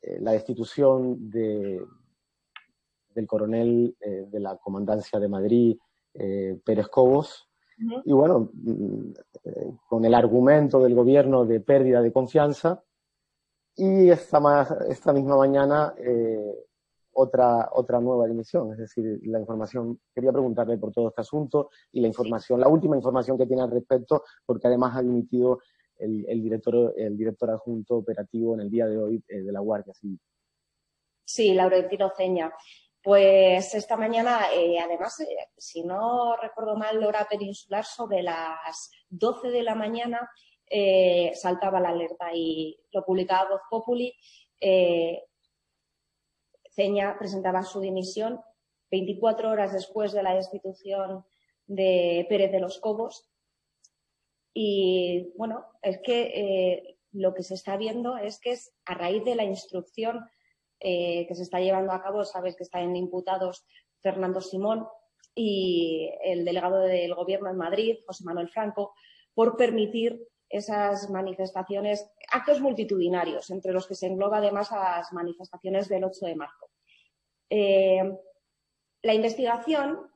eh, 0.02 0.20
la 0.20 0.32
destitución 0.32 1.30
de, 1.30 1.84
del 3.10 3.28
coronel 3.28 3.96
de 4.00 4.40
la 4.40 4.58
Comandancia 4.58 5.20
de 5.20 5.28
Madrid, 5.28 5.78
Pérez 6.14 6.88
Cobos, 6.88 7.50
y 8.06 8.12
bueno, 8.12 8.50
mm, 8.54 9.12
con 9.88 10.04
el 10.04 10.14
argumento 10.16 10.80
del 10.80 10.96
gobierno 10.96 11.46
de 11.46 11.60
pérdida 11.60 12.02
de 12.02 12.12
confianza, 12.12 12.84
y 13.78 14.10
esta, 14.10 14.40
esta 14.90 15.14
misma 15.14 15.38
mañana 15.38 15.94
otra, 17.18 17.70
otra 17.74 18.00
nueva 18.00 18.28
dimisión. 18.28 18.72
Es 18.74 18.78
decir, 18.78 19.20
la 19.24 19.40
información, 19.40 20.00
quería 20.14 20.32
preguntarle 20.32 20.78
por 20.78 20.92
todo 20.94 21.10
este 21.10 21.22
asunto 21.22 21.70
y 21.92 22.00
la 22.00 22.08
información, 22.08 22.60
la 22.60 22.68
última 22.68 22.96
información 22.96 23.38
que 23.38 23.48
tiene 23.48 23.64
al 23.64 23.72
respecto, 23.72 24.24
porque 24.46 24.68
además 24.68 24.96
ha 24.96 25.02
dimitido 25.02 25.60
el, 25.98 26.44
director, 26.44 26.94
el 26.96 27.18
director 27.18 27.50
adjunto 27.50 27.96
operativo 27.96 28.54
en 28.54 28.62
el 28.62 28.70
día 28.70 28.86
de 28.86 28.98
hoy 28.98 29.24
eh, 29.28 29.42
de 29.42 29.52
la 29.52 29.60
Guardia 29.60 29.94
Civil. 29.96 30.20
Sí, 31.26 31.54
Laurentino 31.54 32.12
Ceña. 32.16 32.54
Pues 33.02 33.74
esta 33.74 33.98
mañana, 33.98 34.54
eh, 34.54 34.80
además, 34.80 35.20
eh, 35.22 35.26
si 35.58 35.84
no 35.84 36.36
recuerdo 36.38 36.76
mal, 36.76 37.04
hora 37.04 37.28
peninsular, 37.28 37.84
sobre 37.84 38.22
las 38.22 38.92
12 39.10 39.50
de 39.50 39.64
la 39.64 39.74
mañana 39.74 40.30
saltaba 41.34 41.80
la 41.80 41.90
alerta 41.90 42.34
y 42.34 42.80
lo 42.92 43.04
publicaba 43.04 43.50
Voz 43.50 43.62
Populi. 43.70 44.14
Ceña 46.78 47.18
presentaba 47.18 47.64
su 47.64 47.80
dimisión 47.80 48.40
24 48.92 49.50
horas 49.50 49.74
después 49.74 50.14
de 50.14 50.24
la 50.24 50.36
destitución 50.36 51.26
de 51.66 52.26
Pérez 52.30 52.52
de 52.52 52.60
los 52.60 52.80
Cobos 52.80 53.30
Y 54.54 55.34
bueno, 55.36 55.66
es 55.82 56.00
que 56.04 56.22
eh, 56.34 56.98
lo 57.12 57.34
que 57.34 57.44
se 57.44 57.56
está 57.56 57.78
viendo 57.78 58.18
es 58.18 58.40
que 58.40 58.52
es 58.52 58.74
a 58.86 58.94
raíz 58.94 59.24
de 59.26 59.36
la 59.36 59.44
instrucción 59.44 60.30
eh, 60.80 61.26
que 61.28 61.36
se 61.36 61.44
está 61.44 61.60
llevando 61.60 61.92
a 61.92 62.02
cabo, 62.02 62.24
sabes 62.24 62.56
que 62.56 62.64
están 62.64 62.96
imputados 62.96 63.66
Fernando 64.02 64.42
Simón 64.42 64.88
y 65.34 66.12
el 66.24 66.46
delegado 66.46 66.80
del 66.80 67.14
Gobierno 67.16 67.50
en 67.50 67.58
Madrid, 67.58 67.98
José 68.06 68.24
Manuel 68.24 68.50
Franco, 68.50 68.94
por 69.34 69.58
permitir 69.58 70.28
esas 70.50 71.10
manifestaciones, 71.10 72.10
actos 72.32 72.62
multitudinarios, 72.62 73.50
entre 73.50 73.74
los 73.74 73.88
que 73.88 73.96
se 73.96 74.08
engloba 74.08 74.38
además 74.38 74.72
las 74.72 75.12
manifestaciones 75.14 75.90
del 75.90 76.06
8 76.06 76.26
de 76.26 76.36
marzo. 76.36 76.70
Eh, 77.50 78.18
la 79.02 79.14
investigación 79.14 80.12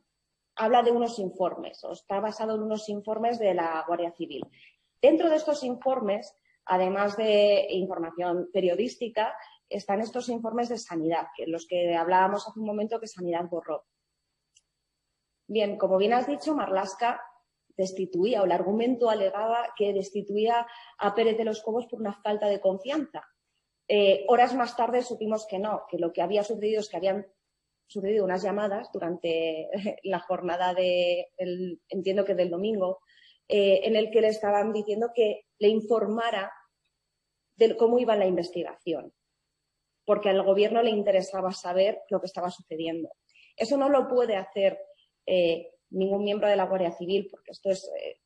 habla 0.56 0.84
de 0.84 0.92
unos 0.92 1.20
informes, 1.20 1.84
o 1.84 1.92
está 1.92 2.20
basado 2.20 2.56
en 2.56 2.64
unos 2.64 2.88
informes 2.90 3.40
de 3.40 3.54
la 3.54 3.84
Guardia 3.88 4.12
Civil. 4.12 4.46
Dentro 5.02 5.30
de 5.30 5.38
estos 5.38 5.64
informes, 5.64 6.36
además 6.66 7.18
de 7.18 7.68
información 7.70 8.50
periodística, 8.54 9.36
están 9.70 10.02
estos 10.02 10.30
informes 10.30 10.70
de 10.70 10.78
sanidad, 10.78 11.28
que 11.36 11.48
los 11.48 11.66
que 11.66 11.96
hablábamos 11.96 12.48
hace 12.48 12.60
un 12.60 12.66
momento 12.66 13.00
que 13.00 13.08
Sanidad 13.08 13.46
borró. 13.50 13.86
Bien, 15.48 15.78
como 15.78 15.98
bien 15.98 16.14
has 16.14 16.28
dicho, 16.28 16.54
Marlasca 16.54 17.22
destituía 17.78 18.42
o 18.42 18.46
el 18.46 18.52
argumento 18.52 19.10
alegaba 19.10 19.74
que 19.76 19.94
destituía 19.94 20.66
a 20.98 21.16
Pérez 21.16 21.38
de 21.38 21.46
los 21.46 21.62
Cobos 21.62 21.88
por 21.88 22.00
una 22.00 22.14
falta 22.14 22.48
de 22.48 22.60
confianza. 22.60 23.24
Eh, 23.88 24.26
horas 24.28 24.56
más 24.56 24.76
tarde 24.76 25.02
supimos 25.02 25.46
que 25.46 25.60
no, 25.60 25.84
que 25.90 25.98
lo 25.98 26.14
que 26.14 26.22
había 26.22 26.44
sucedido 26.44 26.80
es 26.80 26.90
que 26.90 26.98
habían 26.98 27.28
sucedido 27.88 28.24
unas 28.24 28.42
llamadas 28.42 28.90
durante 28.94 29.70
la 30.04 30.20
jornada 30.20 30.74
de, 30.74 31.30
entiendo 31.90 32.24
que 32.24 32.36
del 32.36 32.50
domingo, 32.50 33.00
eh, 33.48 33.82
en 33.84 33.98
el 33.98 34.12
que 34.12 34.22
le 34.22 34.30
estaban 34.30 34.72
diciendo 34.72 35.12
que 35.14 35.46
le 35.60 35.68
informara 35.68 36.54
de 37.58 37.76
cómo 37.76 38.00
iba 38.00 38.16
la 38.16 38.26
investigación, 38.26 39.14
porque 40.06 40.30
al 40.30 40.42
gobierno 40.42 40.82
le 40.82 40.92
interesaba 40.92 41.52
saber 41.52 42.02
lo 42.10 42.22
que 42.22 42.28
estaba 42.28 42.50
sucediendo. 42.50 43.10
Eso 43.58 43.76
no 43.76 43.90
lo 43.90 44.08
puede 44.08 44.38
hacer 44.38 44.80
eh, 45.26 45.70
ningún 45.92 46.24
miembro 46.24 46.48
de 46.48 46.56
la 46.56 46.66
Guardia 46.66 46.92
Civil, 46.92 47.28
porque 47.30 47.52
esto 47.52 47.70
es 47.70 47.90
eh, 48.00 48.20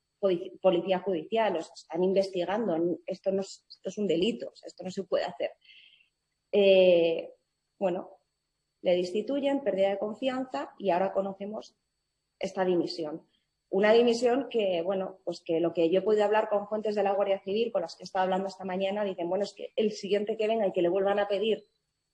policía 0.61 0.99
judicial, 0.99 1.53
los 1.53 1.71
están 1.73 2.03
investigando, 2.03 2.77
esto, 3.05 3.31
no 3.31 3.41
es, 3.41 3.65
esto 3.69 3.89
es 3.89 3.97
un 3.97 4.07
delito, 4.07 4.53
esto 4.65 4.83
no 4.83 4.91
se 4.91 5.03
puede 5.03 5.25
hacer. 5.25 5.51
Eh, 6.51 7.33
bueno, 7.77 8.19
le 8.81 8.95
destituyen, 8.95 9.63
pérdida 9.63 9.89
de 9.89 9.99
confianza 9.99 10.73
y 10.77 10.91
ahora 10.91 11.11
conocemos 11.11 11.75
esta 12.39 12.63
dimisión. 12.63 13.27
Una 13.69 13.91
dimisión 13.91 14.47
que, 14.49 14.81
bueno, 14.83 15.19
pues 15.25 15.41
que 15.41 15.59
lo 15.59 15.73
que 15.73 15.89
yo 15.89 15.99
he 15.99 16.03
podido 16.03 16.23
hablar 16.23 16.49
con 16.49 16.67
fuentes 16.67 16.95
de 16.95 17.03
la 17.03 17.13
Guardia 17.13 17.39
Civil, 17.39 17.71
con 17.71 17.81
las 17.81 17.95
que 17.95 18.03
he 18.03 18.05
estado 18.05 18.23
hablando 18.23 18.47
esta 18.47 18.63
mañana, 18.63 19.03
dicen, 19.03 19.27
bueno, 19.27 19.43
es 19.43 19.53
que 19.53 19.73
el 19.75 19.91
siguiente 19.91 20.37
que 20.37 20.47
venga 20.47 20.67
y 20.67 20.71
que 20.71 20.81
le 20.81 20.89
vuelvan 20.89 21.19
a 21.19 21.27
pedir 21.27 21.65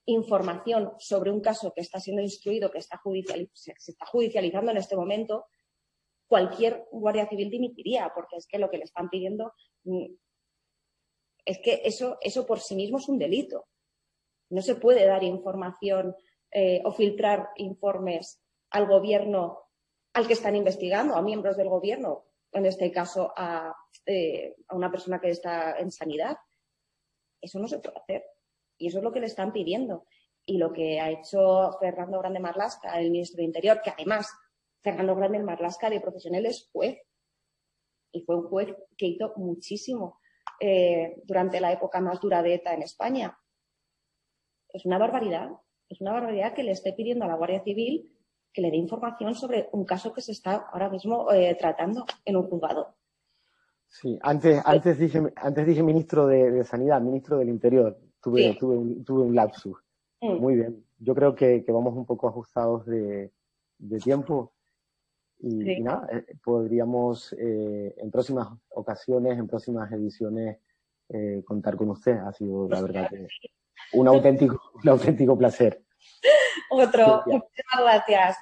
información 0.05 0.93
sobre 0.99 1.31
un 1.31 1.41
caso 1.41 1.73
que 1.73 1.81
está 1.81 1.99
siendo 1.99 2.21
instruido, 2.21 2.71
que 2.71 2.79
está 2.79 2.99
se 3.53 3.71
está 3.73 4.05
judicializando 4.05 4.71
en 4.71 4.77
este 4.77 4.95
momento, 4.95 5.45
cualquier 6.27 6.87
guardia 6.91 7.27
civil 7.27 7.49
dimitiría, 7.49 8.11
porque 8.15 8.37
es 8.37 8.47
que 8.47 8.57
lo 8.57 8.69
que 8.69 8.77
le 8.77 8.85
están 8.85 9.09
pidiendo 9.09 9.53
mm, 9.83 10.05
es 11.43 11.59
que 11.59 11.81
eso, 11.83 12.17
eso 12.21 12.45
por 12.45 12.61
sí 12.61 12.75
mismo 12.75 12.99
es 12.99 13.09
un 13.09 13.19
delito. 13.19 13.67
No 14.49 14.61
se 14.61 14.75
puede 14.75 15.05
dar 15.05 15.23
información 15.23 16.15
eh, 16.49 16.81
o 16.85 16.91
filtrar 16.91 17.49
informes 17.57 18.41
al 18.69 18.87
gobierno 18.87 19.59
al 20.13 20.27
que 20.27 20.33
están 20.33 20.55
investigando, 20.55 21.15
a 21.15 21.21
miembros 21.21 21.57
del 21.57 21.69
gobierno, 21.69 22.25
en 22.51 22.65
este 22.65 22.91
caso 22.91 23.33
a, 23.35 23.73
eh, 24.05 24.55
a 24.67 24.75
una 24.75 24.91
persona 24.91 25.19
que 25.19 25.29
está 25.29 25.77
en 25.79 25.91
sanidad. 25.91 26.37
Eso 27.41 27.59
no 27.59 27.67
se 27.67 27.79
puede 27.79 27.97
hacer. 27.97 28.23
Y 28.81 28.87
eso 28.87 28.97
es 28.97 29.03
lo 29.03 29.11
que 29.11 29.19
le 29.19 29.27
están 29.27 29.53
pidiendo. 29.53 30.07
Y 30.43 30.57
lo 30.57 30.73
que 30.73 30.99
ha 30.99 31.11
hecho 31.11 31.71
Fernando 31.79 32.17
Grande 32.17 32.39
Marlasca, 32.39 32.99
el 32.99 33.11
ministro 33.11 33.37
de 33.37 33.43
Interior, 33.43 33.79
que 33.83 33.91
además 33.91 34.27
Fernando 34.81 35.15
Grande 35.15 35.37
Marlasca 35.37 35.87
de 35.87 36.01
profesional 36.01 36.47
es 36.47 36.67
juez. 36.73 36.97
Y 38.11 38.21
fue 38.23 38.37
un 38.37 38.47
juez 38.47 38.75
que 38.97 39.05
hizo 39.05 39.33
muchísimo 39.37 40.19
eh, 40.59 41.21
durante 41.25 41.61
la 41.61 41.71
época 41.71 42.01
más 42.01 42.19
dura 42.19 42.41
de 42.41 42.55
ETA 42.55 42.73
en 42.73 42.81
España. 42.81 43.37
Es 44.67 44.83
una 44.83 44.97
barbaridad. 44.97 45.51
Es 45.87 46.01
una 46.01 46.13
barbaridad 46.13 46.55
que 46.55 46.63
le 46.63 46.71
esté 46.71 46.93
pidiendo 46.93 47.25
a 47.25 47.27
la 47.27 47.35
Guardia 47.35 47.63
Civil 47.63 48.11
que 48.51 48.61
le 48.61 48.71
dé 48.71 48.77
información 48.77 49.35
sobre 49.35 49.69
un 49.73 49.85
caso 49.85 50.11
que 50.11 50.21
se 50.21 50.31
está 50.31 50.55
ahora 50.73 50.89
mismo 50.89 51.31
eh, 51.31 51.55
tratando 51.57 52.03
en 52.25 52.35
un 52.35 52.49
juzgado. 52.49 52.95
Sí, 53.87 54.17
antes, 54.23 54.59
antes, 54.65 54.97
dije, 54.97 55.21
antes 55.35 55.67
dije 55.67 55.83
ministro 55.83 56.25
de 56.25 56.63
Sanidad, 56.65 56.99
ministro 56.99 57.37
del 57.37 57.49
Interior 57.49 58.10
tuve, 58.21 58.55
tuve, 58.59 58.77
un, 58.77 59.03
tuve 59.03 59.23
un 59.23 59.35
lapsus. 59.35 59.77
Mm. 60.21 60.37
Muy 60.37 60.55
bien. 60.55 60.85
Yo 60.99 61.15
creo 61.15 61.35
que, 61.35 61.63
que, 61.63 61.71
vamos 61.71 61.95
un 61.95 62.05
poco 62.05 62.27
ajustados 62.27 62.85
de, 62.85 63.31
de 63.77 63.99
tiempo. 63.99 64.53
Y, 65.39 65.81
nada, 65.81 66.07
eh, 66.11 66.35
podríamos 66.43 67.33
eh, 67.33 67.95
en 67.97 68.11
próximas 68.11 68.47
ocasiones, 68.69 69.39
en 69.39 69.47
próximas 69.47 69.91
ediciones, 69.91 70.59
eh, 71.09 71.41
contar 71.43 71.75
con 71.75 71.89
usted. 71.89 72.17
Ha 72.17 72.31
sido, 72.31 72.69
la 72.69 72.81
verdad, 72.81 73.09
que 73.09 73.27
un 73.93 74.07
auténtico, 74.07 74.61
un 74.83 74.89
auténtico 74.89 75.37
placer. 75.37 75.81
Otro. 76.69 77.23
Muchísimas 77.25 77.79
gracias. 77.79 78.37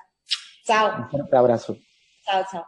Chao. 0.66 1.04
Un 1.04 1.10
fuerte 1.10 1.38
abrazo. 1.38 1.78
Chao, 2.26 2.44
chao. 2.52 2.66